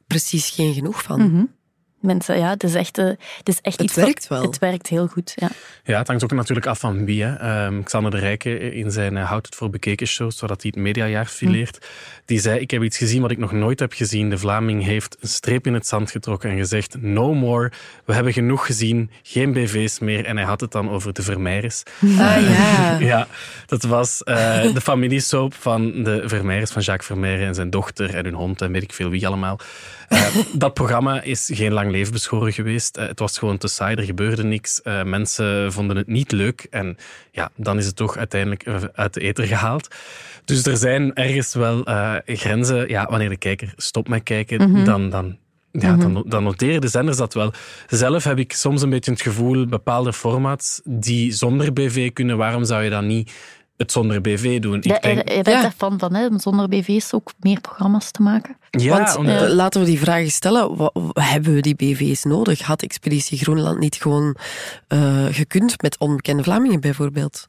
precies 0.06 0.50
geen 0.50 0.74
genoeg 0.74 1.02
van. 1.02 1.20
Mm 1.20 1.30
-hmm. 1.30 1.56
Mensen, 2.00 2.38
ja, 2.38 2.50
het 2.50 2.64
is 2.64 2.74
echt, 2.74 2.98
uh, 2.98 3.04
het 3.04 3.48
is 3.48 3.60
echt 3.60 3.76
het 3.76 3.86
iets... 3.86 3.94
werkt 3.94 4.28
wel. 4.28 4.42
Het 4.42 4.58
werkt 4.58 4.86
heel 4.86 5.06
goed, 5.06 5.32
ja. 5.36 5.48
Ja, 5.84 5.98
het 5.98 6.06
hangt 6.06 6.24
ook 6.24 6.32
natuurlijk 6.32 6.66
af 6.66 6.78
van 6.78 7.04
wie. 7.04 7.24
Hè. 7.24 7.64
Um, 7.66 7.82
Xander 7.82 8.10
de 8.10 8.18
Rijke 8.18 8.74
in 8.74 8.90
zijn 8.90 9.16
uh, 9.16 9.28
Houd 9.28 9.46
het 9.46 9.54
voor 9.54 9.70
bekeken 9.70 10.06
show, 10.06 10.30
zodat 10.30 10.62
hij 10.62 10.72
het 10.74 10.84
mediajaar 10.84 11.26
fileert, 11.26 11.76
hm. 11.76 11.84
die 12.24 12.40
zei, 12.40 12.60
ik 12.60 12.70
heb 12.70 12.82
iets 12.82 12.96
gezien 12.96 13.22
wat 13.22 13.30
ik 13.30 13.38
nog 13.38 13.52
nooit 13.52 13.80
heb 13.80 13.92
gezien. 13.92 14.30
De 14.30 14.38
Vlaming 14.38 14.84
heeft 14.84 15.16
een 15.20 15.28
streep 15.28 15.66
in 15.66 15.74
het 15.74 15.86
zand 15.86 16.10
getrokken 16.10 16.50
en 16.50 16.56
gezegd, 16.56 16.96
no 17.00 17.34
more, 17.34 17.72
we 18.04 18.14
hebben 18.14 18.32
genoeg 18.32 18.66
gezien, 18.66 19.10
geen 19.22 19.52
BV's 19.52 19.98
meer. 19.98 20.24
En 20.24 20.36
hij 20.36 20.46
had 20.46 20.60
het 20.60 20.72
dan 20.72 20.90
over 20.90 21.12
de 21.12 21.22
Vermeijers. 21.22 21.82
Ah 22.02 22.18
ja. 22.18 22.98
ja, 23.12 23.26
dat 23.66 23.82
was 23.82 24.22
uh, 24.24 24.74
de 24.74 24.80
familiesoap 24.80 25.54
van 25.54 26.02
de 26.02 26.22
Vermeijers, 26.26 26.70
van 26.70 26.82
Jacques 26.82 27.06
Vermeijren 27.06 27.46
en 27.46 27.54
zijn 27.54 27.70
dochter 27.70 28.14
en 28.14 28.24
hun 28.24 28.34
hond 28.34 28.62
en 28.62 28.72
weet 28.72 28.82
ik 28.82 28.92
veel 28.92 29.10
wie 29.10 29.26
allemaal. 29.26 29.58
Uh, 30.08 30.26
dat 30.52 30.74
programma 30.74 31.22
is 31.22 31.50
geen 31.52 31.72
lang 31.72 31.87
leven 31.90 32.12
beschoren 32.12 32.52
geweest. 32.52 32.98
Uh, 32.98 33.06
het 33.06 33.18
was 33.18 33.38
gewoon 33.38 33.58
te 33.58 33.68
saai, 33.68 33.96
er 33.96 34.02
gebeurde 34.02 34.44
niks. 34.44 34.80
Uh, 34.84 35.02
mensen 35.02 35.72
vonden 35.72 35.96
het 35.96 36.06
niet 36.06 36.32
leuk. 36.32 36.66
En 36.70 36.96
ja, 37.32 37.50
dan 37.56 37.78
is 37.78 37.86
het 37.86 37.96
toch 37.96 38.16
uiteindelijk 38.16 38.90
uit 38.94 39.14
de 39.14 39.20
eter 39.20 39.44
gehaald. 39.44 39.88
Dus 40.44 40.66
er 40.66 40.76
zijn 40.76 41.14
ergens 41.14 41.54
wel 41.54 41.82
grenzen. 42.24 42.88
Ja, 42.88 43.06
wanneer 43.10 43.28
de 43.28 43.36
kijker 43.36 43.72
stopt 43.76 44.08
met 44.08 44.22
kijken, 44.22 44.68
mm 44.68 44.74
-hmm. 44.74 44.84
dan, 44.84 45.10
dan 45.10 45.38
ja, 45.72 45.96
dan, 45.96 46.12
mhm. 46.12 46.28
dan, 46.28 46.42
noteren 46.42 46.80
de 46.80 46.88
zenders 46.88 47.16
dat 47.16 47.34
wel. 47.34 47.52
Zelf 47.86 48.24
heb 48.24 48.38
ik 48.38 48.52
soms 48.52 48.82
een 48.82 48.90
beetje 48.90 49.10
het 49.10 49.20
gevoel, 49.20 49.66
bepaalde 49.66 50.12
formats 50.12 50.80
die 50.84 51.32
zonder 51.32 51.72
BV 51.72 52.12
kunnen, 52.12 52.36
waarom 52.36 52.64
zou 52.64 52.82
je 52.82 52.90
dan 52.90 53.06
niet 53.06 53.32
het 53.78 53.92
zonder 53.92 54.20
BV 54.20 54.60
doen. 54.60 54.78
Ja, 54.80 54.94
ik 54.94 55.02
denk, 55.02 55.28
je 55.28 55.42
bent 55.42 55.64
ervan 55.64 55.98
van, 55.98 56.14
hè, 56.14 56.26
om 56.26 56.38
zonder 56.38 56.68
BV's 56.68 57.12
ook 57.12 57.32
meer 57.40 57.60
programma's 57.60 58.10
te 58.10 58.22
maken? 58.22 58.56
Ja, 58.70 59.14
Want, 59.14 59.28
uh, 59.28 59.48
laten 59.48 59.80
we 59.80 59.86
die 59.86 59.98
vragen 59.98 60.30
stellen. 60.30 60.76
Wat, 60.76 60.92
hebben 61.12 61.54
we 61.54 61.60
die 61.60 61.74
BV's 61.74 62.24
nodig? 62.24 62.60
Had 62.60 62.82
Expeditie 62.82 63.38
Groenland 63.38 63.78
niet 63.78 63.94
gewoon 63.96 64.36
uh, 64.88 65.26
gekund 65.30 65.82
met 65.82 65.98
onbekende 65.98 66.42
Vlamingen 66.42 66.80
bijvoorbeeld? 66.80 67.48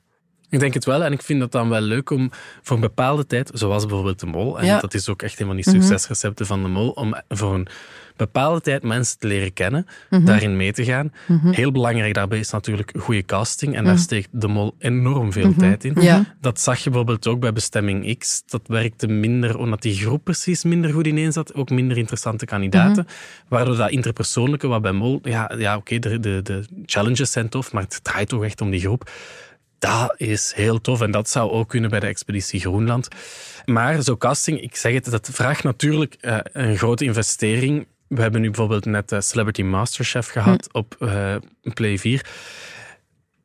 Ik 0.50 0.60
denk 0.60 0.74
het 0.74 0.86
wel. 0.86 1.04
En 1.04 1.12
ik 1.12 1.22
vind 1.22 1.42
het 1.42 1.52
dan 1.52 1.70
wel 1.70 1.82
leuk 1.82 2.10
om 2.10 2.32
voor 2.62 2.76
een 2.76 2.82
bepaalde 2.82 3.26
tijd, 3.26 3.52
zoals 3.54 3.86
bijvoorbeeld 3.86 4.20
de 4.20 4.26
Mol, 4.26 4.60
en 4.60 4.66
ja. 4.66 4.80
dat 4.80 4.94
is 4.94 5.10
ook 5.10 5.22
echt 5.22 5.40
een 5.40 5.46
van 5.46 5.56
die 5.56 5.70
mhm. 5.70 5.80
succesrecepten 5.80 6.46
van 6.46 6.62
de 6.62 6.70
Mol, 6.70 6.90
om 6.90 7.16
voor 7.28 7.54
een 7.54 7.68
bepaalde 8.20 8.62
tijd 8.62 8.84
mensen 8.84 9.20
te 9.20 9.28
leren 9.28 9.54
kennen, 9.54 9.86
mm 9.86 10.18
-hmm. 10.18 10.26
daarin 10.26 10.58
mee 10.58 10.72
te 10.72 10.84
gaan. 10.84 11.14
Mm 11.28 11.40
-hmm. 11.40 11.52
Heel 11.52 11.72
belangrijk 11.72 12.14
daarbij 12.14 12.40
is 12.40 12.50
natuurlijk 12.50 12.94
goede 13.00 13.26
casting. 13.26 13.76
En 13.76 13.84
daar 13.84 13.94
mhm. 13.94 14.02
steekt 14.02 14.28
de 14.32 14.48
mol 14.48 14.76
enorm 14.80 15.32
veel 15.32 15.50
Mhm. 15.50 15.60
tijd 15.60 15.84
in. 15.84 16.02
Ja. 16.02 16.36
Dat 16.42 16.60
zag 16.60 16.78
je 16.78 16.90
bijvoorbeeld 16.90 17.28
ook 17.28 17.40
bij 17.40 17.54
Bestemming 17.54 18.18
X. 18.18 18.44
Dat 18.46 18.62
werkte 18.66 19.08
minder, 19.08 19.58
omdat 19.58 19.82
die 19.82 19.96
groep 19.96 20.24
precies 20.24 20.64
minder 20.64 20.92
goed 20.92 21.08
ineen 21.08 21.32
zat. 21.32 21.54
Ook 21.54 21.70
minder 21.70 21.98
interessante 21.98 22.46
kandidaten. 22.46 23.04
Mhm. 23.04 23.14
Waardoor 23.48 23.76
dat 23.76 23.90
interpersoonlijke, 23.90 24.68
wat 24.68 24.82
bij 24.82 24.92
mol... 24.92 25.20
Ja, 25.24 25.52
ja 25.58 25.78
oké, 25.78 26.00
de, 26.00 26.20
de, 26.20 26.40
de 26.44 26.66
challenges 26.86 27.32
zijn 27.32 27.50
tof, 27.50 27.72
maar 27.72 27.84
het 27.84 28.00
draait 28.04 28.30
toch 28.30 28.44
echt 28.44 28.62
om 28.62 28.70
die 28.70 28.80
groep. 28.80 29.10
Dat 29.80 30.14
is 30.18 30.54
heel 30.56 30.82
tof 30.82 31.02
en 31.02 31.12
dat 31.12 31.30
zou 31.30 31.52
ook 31.52 31.70
kunnen 31.70 31.90
bij 31.90 32.00
de 32.00 32.08
Expeditie 32.08 32.60
Groenland. 32.60 33.08
Maar 33.66 34.02
zo 34.02 34.18
casting, 34.18 34.62
ik 34.62 34.76
zeg 34.76 34.94
het, 34.94 35.06
dat 35.06 35.30
vraagt 35.32 35.64
natuurlijk 35.64 36.16
uh, 36.22 36.38
een 36.44 36.78
grote 36.78 37.06
investering. 37.06 37.88
We 38.08 38.22
hebben 38.22 38.42
nu 38.42 38.48
bijvoorbeeld 38.48 38.86
net 38.86 39.16
Celebrity 39.20 39.62
Masterchef 39.62 40.28
gehad 40.28 40.74
op 40.74 40.96
uh, 41.00 41.36
Play 41.74 41.98
4 41.98 42.26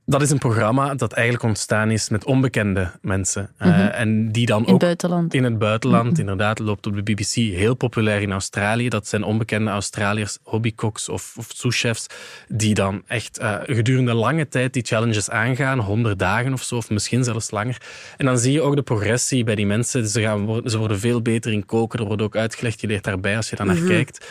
dat 0.06 0.22
is 0.22 0.30
een 0.30 0.38
programma 0.38 0.94
dat 0.94 1.12
eigenlijk 1.12 1.44
ontstaan 1.44 1.90
is 1.90 2.08
met 2.08 2.24
onbekende 2.24 2.90
mensen. 3.00 3.50
Mm 3.58 3.72
en 3.94 4.32
die 4.32 4.46
dan 4.46 4.66
in 4.66 4.72
ook 4.72 4.80
buitenland. 4.80 5.34
in 5.34 5.44
het 5.44 5.58
buitenland, 5.58 6.10
mhm. 6.10 6.20
inderdaad, 6.20 6.58
loopt 6.58 6.86
op 6.86 6.94
de 6.94 7.02
BBC 7.02 7.34
heel 7.34 7.74
populair 7.74 8.22
in 8.22 8.32
Australië. 8.32 8.88
Dat 8.88 9.08
zijn 9.08 9.22
onbekende 9.22 9.70
Australiërs, 9.70 10.38
hobbycooks 10.42 11.08
of, 11.08 11.34
of 11.38 11.46
souschefs, 11.54 12.06
die 12.48 12.74
dan 12.74 13.02
echt 13.06 13.40
uh, 13.40 13.56
gedurende 13.62 14.14
lange 14.14 14.48
tijd 14.48 14.72
die 14.72 14.82
challenges 14.82 15.30
aangaan, 15.30 15.78
honderd 15.78 16.18
dagen 16.18 16.52
of 16.52 16.62
zo, 16.62 16.76
of 16.76 16.90
misschien 16.90 17.24
zelfs 17.24 17.50
langer. 17.50 17.82
En 18.16 18.26
dan 18.26 18.38
zie 18.38 18.52
je 18.52 18.62
ook 18.62 18.76
de 18.76 18.82
progressie 18.82 19.44
bij 19.44 19.54
die 19.54 19.66
mensen. 19.66 20.08
Ze, 20.08 20.20
gaan, 20.20 20.60
ze 20.64 20.78
worden 20.78 20.98
veel 20.98 21.22
beter 21.22 21.52
in 21.52 21.66
koken, 21.66 21.98
er 21.98 22.06
wordt 22.06 22.22
ook 22.22 22.36
uitgelegd, 22.36 22.80
je 22.80 22.86
leert 22.86 23.04
daarbij 23.04 23.36
als 23.36 23.50
je 23.50 23.56
daar 23.56 23.66
naar 23.66 23.76
mhm. 23.76 23.86
kijkt. 23.86 24.26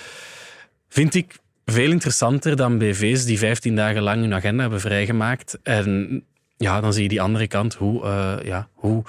Vind 0.89 1.15
ik 1.15 1.39
veel 1.65 1.91
interessanter 1.91 2.55
dan 2.55 2.77
BV's 2.77 3.25
die 3.25 3.37
15 3.37 3.75
dagen 3.75 4.01
lang 4.01 4.21
hun 4.21 4.33
agenda 4.33 4.61
hebben 4.61 4.79
vrijgemaakt. 4.79 5.59
En 5.63 6.23
ja, 6.57 6.81
dan 6.81 6.93
zie 6.93 7.03
je 7.03 7.09
die 7.09 7.21
andere 7.21 7.47
kant, 7.47 7.73
hoe, 7.73 8.03
uh, 8.03 8.35
ja, 8.43 8.67
hoe 8.73 9.03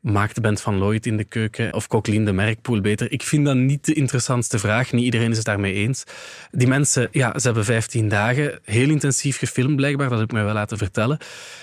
maakt 0.00 0.40
Bent 0.40 0.60
van 0.60 0.78
Lloyd 0.78 1.06
in 1.06 1.16
de 1.16 1.24
keuken 1.24 1.74
of 1.74 1.86
Coqueline 1.86 2.24
de 2.24 2.32
Merkpoel 2.32 2.80
beter? 2.80 3.12
Ik 3.12 3.22
vind 3.22 3.46
dat 3.46 3.56
niet 3.56 3.84
de 3.84 3.94
interessantste 3.94 4.58
vraag. 4.58 4.92
Niet 4.92 5.04
iedereen 5.04 5.30
is 5.30 5.36
het 5.36 5.46
daarmee 5.46 5.74
eens. 5.74 6.04
Die 6.50 6.68
mensen, 6.68 7.08
ja, 7.10 7.38
ze 7.38 7.46
hebben 7.46 7.64
15 7.64 8.08
dagen 8.08 8.58
heel 8.64 8.88
intensief 8.88 9.38
gefilmd 9.38 9.76
blijkbaar, 9.76 10.08
dat 10.08 10.18
heb 10.18 10.28
ik 10.28 10.34
mij 10.34 10.44
wel 10.44 10.54
laten 10.54 10.78
vertellen. 10.78 11.18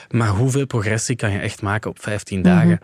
Maar 0.10 0.30
hoeveel 0.30 0.66
progressie 0.66 1.16
kan 1.16 1.32
je 1.32 1.40
echt 1.40 1.62
maken 1.62 1.90
op 1.90 2.02
15 2.02 2.42
dagen? 2.42 2.80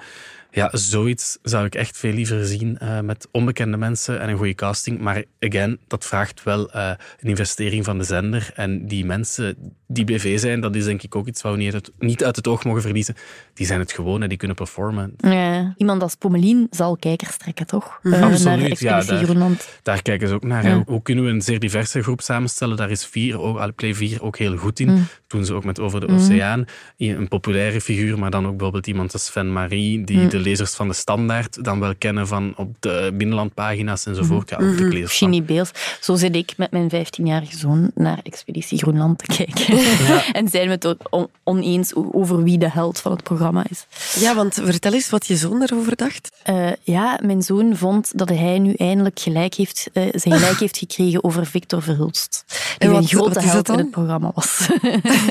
Mhm. 0.53 0.59
Ja, 0.59 0.77
zoiets 0.77 1.37
zou 1.41 1.65
ik 1.65 1.75
echt 1.75 1.97
veel 1.97 2.13
liever 2.13 2.45
zien 2.45 2.77
uh, 2.83 2.99
met 2.99 3.27
onbekende 3.31 3.77
mensen 3.77 4.19
en 4.19 4.29
een 4.29 4.37
goede 4.37 4.55
casting. 4.55 4.99
Maar 4.99 5.23
again, 5.39 5.79
dat 5.87 6.05
vraagt 6.05 6.43
wel 6.43 6.75
uh, 6.75 6.89
een 7.19 7.29
investering 7.29 7.85
van 7.85 7.97
de 7.97 8.03
zender. 8.03 8.51
En 8.55 8.87
die 8.87 9.05
mensen 9.05 9.73
die 9.87 10.05
BV 10.05 10.39
zijn, 10.39 10.61
dat 10.61 10.75
is 10.75 10.85
denk 10.85 11.03
ik 11.03 11.15
ook 11.15 11.27
iets 11.27 11.41
wat 11.41 11.51
we 11.51 11.57
niet 11.57 11.73
uit 11.73 11.85
het, 11.85 11.95
niet 11.99 12.23
uit 12.23 12.35
het 12.35 12.47
oog 12.47 12.63
mogen 12.63 12.81
verliezen. 12.81 13.15
Die 13.53 13.65
zijn 13.65 13.79
het 13.79 13.91
gewoon 13.91 14.21
en 14.21 14.29
die 14.29 14.37
kunnen 14.37 14.55
performen. 14.55 15.13
Ja, 15.17 15.73
iemand 15.77 16.01
als 16.01 16.15
Pommelien 16.15 16.67
zal 16.69 16.97
kijkers 16.97 17.37
trekken, 17.37 17.65
toch? 17.65 17.99
Mm 18.03 18.13
-hmm. 18.13 18.23
Absoluut, 18.23 18.79
ja. 18.79 19.01
Daar, 19.01 19.49
daar, 19.81 20.01
kijken 20.01 20.27
ze 20.27 20.33
ook 20.33 20.43
naar. 20.43 20.67
Ja. 20.67 20.83
Hoe 20.85 21.01
kunnen 21.01 21.23
we 21.23 21.29
een 21.29 21.41
zeer 21.41 21.59
diverse 21.59 22.03
groep 22.03 22.21
samenstellen? 22.21 22.77
Daar 22.77 22.91
is 22.91 23.05
vier, 23.05 23.39
ook, 23.39 23.75
Play 23.75 23.93
4 23.93 24.23
ook 24.23 24.37
heel 24.37 24.57
goed 24.57 24.79
in. 24.79 24.89
Mm. 24.89 25.07
Doen 25.27 25.45
ze 25.45 25.53
ook 25.53 25.63
met 25.63 25.79
Over 25.79 25.99
de 25.99 26.07
mm. 26.07 26.15
Oceaan. 26.15 26.65
Een 26.97 27.27
populaire 27.27 27.81
figuur, 27.81 28.19
maar 28.19 28.31
dan 28.31 28.45
ook 28.45 28.51
bijvoorbeeld 28.51 28.87
iemand 28.87 29.13
als 29.13 29.25
Sven 29.25 29.53
Marie, 29.53 30.03
die 30.03 30.17
mm. 30.17 30.29
de 30.29 30.39
lezers 30.43 30.73
van 30.73 30.87
de 30.87 30.93
Standaard 30.93 31.63
dan 31.63 31.79
wel 31.79 31.95
kennen 31.97 32.27
van 32.27 32.53
op 32.55 32.75
de 32.79 33.11
binnenlandpagina's 33.13 34.05
enzovoort. 34.05 34.49
Ja, 34.49 34.55
ook 34.55 34.77
de 34.77 34.83
mhm. 34.83 35.05
Ginny 35.07 35.43
Beels. 35.43 35.71
Zo 36.01 36.15
zit 36.15 36.35
ik 36.35 36.53
met 36.57 36.71
mijn 36.71 36.91
15-jarige 36.91 37.57
zoon 37.57 37.91
naar 37.95 38.19
Expeditie 38.23 38.77
Groenland 38.77 39.17
te 39.17 39.25
kijken. 39.25 39.77
Ja. 39.77 40.31
en 40.39 40.47
zijn 40.47 40.67
we 40.67 40.73
het 40.73 40.95
oneens 41.43 41.95
over 41.95 42.43
wie 42.43 42.57
de 42.57 42.69
held 42.69 42.99
van 42.99 43.11
het 43.11 43.23
programma 43.23 43.63
is. 43.69 43.85
Ja, 44.21 44.35
want 44.35 44.53
vertel 44.53 44.93
eens 44.93 45.09
wat 45.09 45.27
je 45.27 45.35
zoon 45.35 45.61
erover 45.61 45.95
dacht. 45.95 46.31
Uh, 46.49 46.71
ja, 46.81 47.19
mijn 47.23 47.41
zoon 47.41 47.75
vond 47.75 48.17
dat 48.17 48.29
hij 48.29 48.59
nu 48.59 48.73
eindelijk 48.73 49.19
gelijk 49.19 49.53
heeft, 49.53 49.89
uh, 49.93 50.03
zijn 50.11 50.39
gelijk 50.39 50.59
heeft 50.59 50.77
gekregen 50.77 51.23
over 51.23 51.45
Victor 51.45 51.81
Verhulst. 51.81 52.43
Die 52.47 52.87
en 52.87 52.93
wat, 52.93 53.01
een 53.01 53.07
grote 53.07 53.41
held 53.41 53.69
in 53.69 53.77
het 53.77 53.91
programma 53.91 54.31
was. 54.35 54.67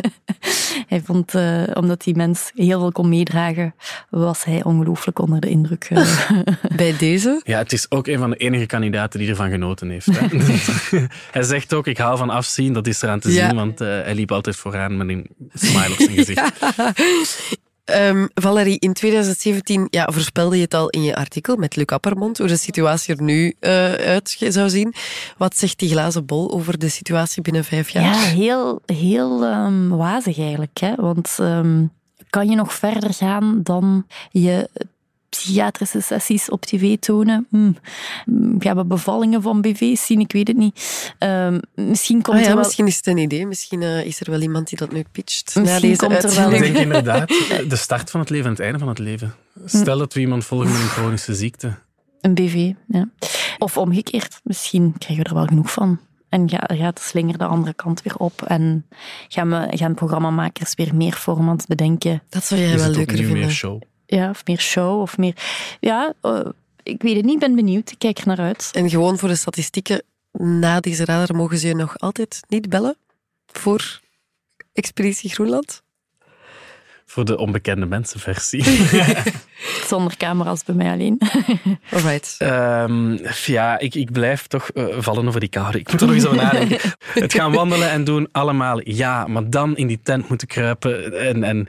hij 0.92 1.02
vond, 1.04 1.34
uh, 1.34 1.62
omdat 1.74 2.02
die 2.02 2.16
mens 2.16 2.50
heel 2.54 2.80
veel 2.80 2.92
kon 2.92 3.08
meedragen, 3.08 3.74
was 4.10 4.44
hij 4.44 4.64
ongelooflijk 4.64 5.01
onder 5.20 5.40
de 5.40 5.48
indruk. 5.48 5.88
Bij 6.76 6.96
deze? 6.98 7.40
Ja, 7.44 7.58
het 7.58 7.72
is 7.72 7.90
ook 7.90 8.06
een 8.06 8.18
van 8.18 8.30
de 8.30 8.36
enige 8.36 8.66
kandidaten 8.66 9.18
die 9.18 9.28
ervan 9.28 9.50
genoten 9.50 9.90
heeft. 9.90 10.08
hij 11.32 11.42
zegt 11.42 11.74
ook, 11.74 11.86
ik 11.86 11.98
hou 11.98 12.18
van 12.18 12.30
afzien, 12.30 12.72
dat 12.72 12.86
is 12.86 13.02
eraan 13.02 13.20
te 13.20 13.30
zien, 13.30 13.54
want 13.54 13.78
hij 13.78 14.14
liep 14.14 14.32
altijd 14.32 14.56
vooraan 14.56 14.96
met 14.96 15.08
een 15.08 15.26
smile 15.54 15.90
op 15.90 15.96
zijn 15.96 16.16
gezicht. 16.16 16.52
Um, 17.84 18.28
Valerie, 18.34 18.78
in 18.78 18.92
2017 18.92 19.86
ja, 19.90 20.08
voorspelde 20.12 20.56
je 20.56 20.62
het 20.62 20.74
al 20.74 20.88
in 20.88 21.02
je 21.02 21.16
artikel 21.16 21.56
met 21.56 21.76
Luc 21.76 21.86
Appermond 21.86 22.38
hoe 22.38 22.46
de 22.46 22.56
situatie 22.56 23.14
er 23.14 23.22
nu 23.22 23.54
uh, 23.60 23.92
uit 23.92 24.36
zou 24.48 24.70
zien. 24.70 24.94
Wat 25.36 25.56
zegt 25.56 25.78
die 25.78 25.90
glazen 25.90 26.26
bol 26.26 26.52
over 26.52 26.78
de 26.78 26.88
situatie 26.88 27.42
binnen 27.42 27.64
vijf 27.64 27.88
jaar? 27.88 28.02
Ja, 28.02 28.18
heel, 28.18 28.80
heel 28.86 29.44
um, 29.44 29.88
wazig 29.88 30.38
eigenlijk. 30.38 30.78
Hè? 30.80 30.94
Want 30.94 31.36
um, 31.40 31.92
kan 32.30 32.48
je 32.48 32.56
nog 32.56 32.74
verder 32.74 33.14
gaan 33.14 33.60
dan 33.62 34.06
je 34.30 34.68
psychiatrische 35.36 36.00
sessies 36.00 36.50
op 36.50 36.64
tv 36.64 36.96
tonen. 36.98 37.46
Hm. 37.50 37.72
Gaan 38.58 38.76
we 38.76 38.84
bevallingen 38.84 39.42
van 39.42 39.60
BV's 39.60 40.06
zien? 40.06 40.20
Ik 40.20 40.32
weet 40.32 40.48
het 40.48 40.56
niet. 40.56 41.12
Uh, 41.18 41.56
misschien 41.74 42.22
komt 42.22 42.36
ah, 42.36 42.42
ja, 42.42 42.48
er 42.48 42.54
wel... 42.54 42.64
Misschien 42.64 42.86
is 42.86 42.96
het 42.96 43.06
een 43.06 43.18
idee. 43.18 43.46
Misschien 43.46 43.80
uh, 43.80 44.04
is 44.04 44.20
er 44.20 44.30
wel 44.30 44.40
iemand 44.40 44.68
die 44.68 44.78
dat 44.78 44.92
nu 44.92 45.04
pitcht. 45.12 45.54
Misschien 45.54 45.80
deze 45.80 46.06
komt 46.06 46.22
er 46.22 46.34
wel... 46.34 46.52
Ik 46.52 46.60
denk 46.60 46.76
inderdaad 46.76 47.28
de 47.68 47.76
start 47.76 48.10
van 48.10 48.20
het 48.20 48.30
leven 48.30 48.46
en 48.46 48.52
het 48.52 48.60
einde 48.60 48.78
van 48.78 48.88
het 48.88 48.98
leven. 48.98 49.34
Stel 49.64 49.98
dat 49.98 50.14
we 50.14 50.20
iemand 50.20 50.44
volgen 50.44 50.72
met 50.72 50.80
een 50.80 50.88
chronische 50.88 51.34
ziekte. 51.34 51.74
Een 52.20 52.34
BV, 52.34 52.72
ja. 52.86 53.08
Of 53.58 53.76
omgekeerd. 53.76 54.40
Misschien 54.42 54.94
krijgen 54.98 55.24
we 55.24 55.30
er 55.30 55.36
wel 55.36 55.46
genoeg 55.46 55.72
van. 55.72 56.00
En 56.28 56.48
gaat 56.48 56.96
de 56.96 57.02
slinger 57.02 57.38
de 57.38 57.44
andere 57.44 57.74
kant 57.74 58.02
weer 58.02 58.16
op. 58.16 58.42
En 58.42 58.86
gaan, 59.28 59.50
we, 59.50 59.68
gaan 59.70 59.94
programmamakers 59.94 60.74
weer 60.74 60.94
meer 60.94 61.12
formats 61.12 61.66
bedenken. 61.66 62.22
Dat 62.28 62.44
zou 62.44 62.60
jij 62.60 62.78
wel 62.78 62.90
leuker 62.90 63.16
vinden. 63.16 63.38
Meer 63.38 63.50
show 63.50 63.82
ja, 64.16 64.30
of 64.30 64.46
meer 64.46 64.60
show 64.60 65.00
of 65.00 65.18
meer. 65.18 65.34
Ja, 65.80 66.12
uh, 66.22 66.40
ik 66.82 67.02
weet 67.02 67.16
het 67.16 67.24
niet, 67.24 67.34
ik 67.34 67.40
ben 67.40 67.54
benieuwd. 67.54 67.90
Ik 67.90 67.98
kijk 67.98 68.18
er 68.18 68.26
naar 68.26 68.40
uit. 68.40 68.70
En 68.72 68.90
gewoon 68.90 69.18
voor 69.18 69.28
de 69.28 69.34
statistieken, 69.34 70.02
na 70.32 70.80
deze 70.80 71.04
radar 71.04 71.36
mogen 71.36 71.58
ze 71.58 71.66
je 71.66 71.74
nog 71.74 71.98
altijd 71.98 72.42
niet 72.48 72.68
bellen 72.68 72.96
voor 73.46 74.00
Expeditie 74.72 75.30
Groenland? 75.30 75.82
Voor 77.06 77.24
de 77.24 77.38
onbekende 77.38 77.86
mensenversie. 77.86 78.64
Zonder 79.90 80.16
camera's 80.16 80.64
bij 80.64 80.74
mij 80.74 80.92
alleen. 80.92 81.20
Alright. 81.92 82.36
Um, 82.40 83.18
ja, 83.46 83.78
ik, 83.78 83.94
ik 83.94 84.12
blijf 84.12 84.46
toch 84.46 84.70
uh, 84.74 84.84
vallen 84.98 85.26
over 85.26 85.40
die 85.40 85.48
koude. 85.48 85.78
Ik 85.78 85.92
moet 85.92 86.00
er 86.00 86.06
nog 86.06 86.16
eens 86.16 86.26
over 86.26 86.42
nadenken. 86.42 86.78
Het 87.14 87.34
gaan 87.34 87.52
wandelen 87.52 87.90
en 87.90 88.04
doen, 88.04 88.28
allemaal 88.32 88.80
ja. 88.84 89.26
Maar 89.26 89.50
dan 89.50 89.76
in 89.76 89.86
die 89.86 90.00
tent 90.02 90.28
moeten 90.28 90.48
kruipen 90.48 91.20
en... 91.20 91.44
en 91.44 91.68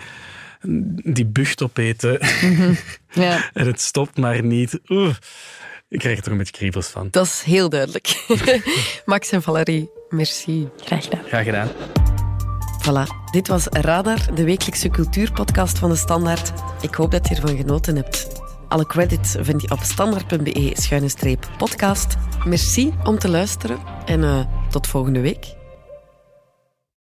die 1.03 1.25
bucht 1.25 1.63
opeten. 1.63 2.19
Mm 2.41 2.77
ja. 3.13 3.49
en 3.53 3.65
het 3.65 3.81
stopt 3.81 4.17
maar 4.17 4.43
niet. 4.43 4.79
Oeh, 4.87 5.15
ik 5.89 5.99
krijg 5.99 6.17
er 6.17 6.23
toch 6.23 6.31
een 6.31 6.37
beetje 6.37 6.53
kriebels 6.53 6.87
van. 6.87 7.07
Dat 7.11 7.25
is 7.25 7.41
heel 7.41 7.69
duidelijk. 7.69 8.25
Max 9.05 9.31
en 9.31 9.41
Valerie, 9.41 9.89
merci. 10.09 10.67
Graag 10.77 11.03
gedaan. 11.03 11.23
Graag 11.27 11.43
gedaan. 11.43 11.67
Voilà, 12.83 13.03
dit 13.31 13.47
was 13.47 13.65
Radar, 13.65 14.35
de 14.35 14.43
wekelijkse 14.43 14.89
cultuurpodcast 14.89 15.79
van 15.79 15.89
de 15.89 15.95
Standaard. 15.95 16.53
Ik 16.81 16.93
hoop 16.93 17.11
dat 17.11 17.27
je 17.27 17.35
ervan 17.35 17.57
genoten 17.57 17.95
hebt. 17.95 18.27
Alle 18.67 18.85
credits 18.85 19.35
vind 19.39 19.61
je 19.61 19.71
op 19.71 19.79
standaard.be-podcast. 19.79 22.15
Merci 22.45 22.93
om 23.03 23.19
te 23.19 23.29
luisteren 23.29 23.79
en 24.05 24.19
uh, 24.19 24.45
tot 24.69 24.87
volgende 24.87 25.19
week. 25.19 25.61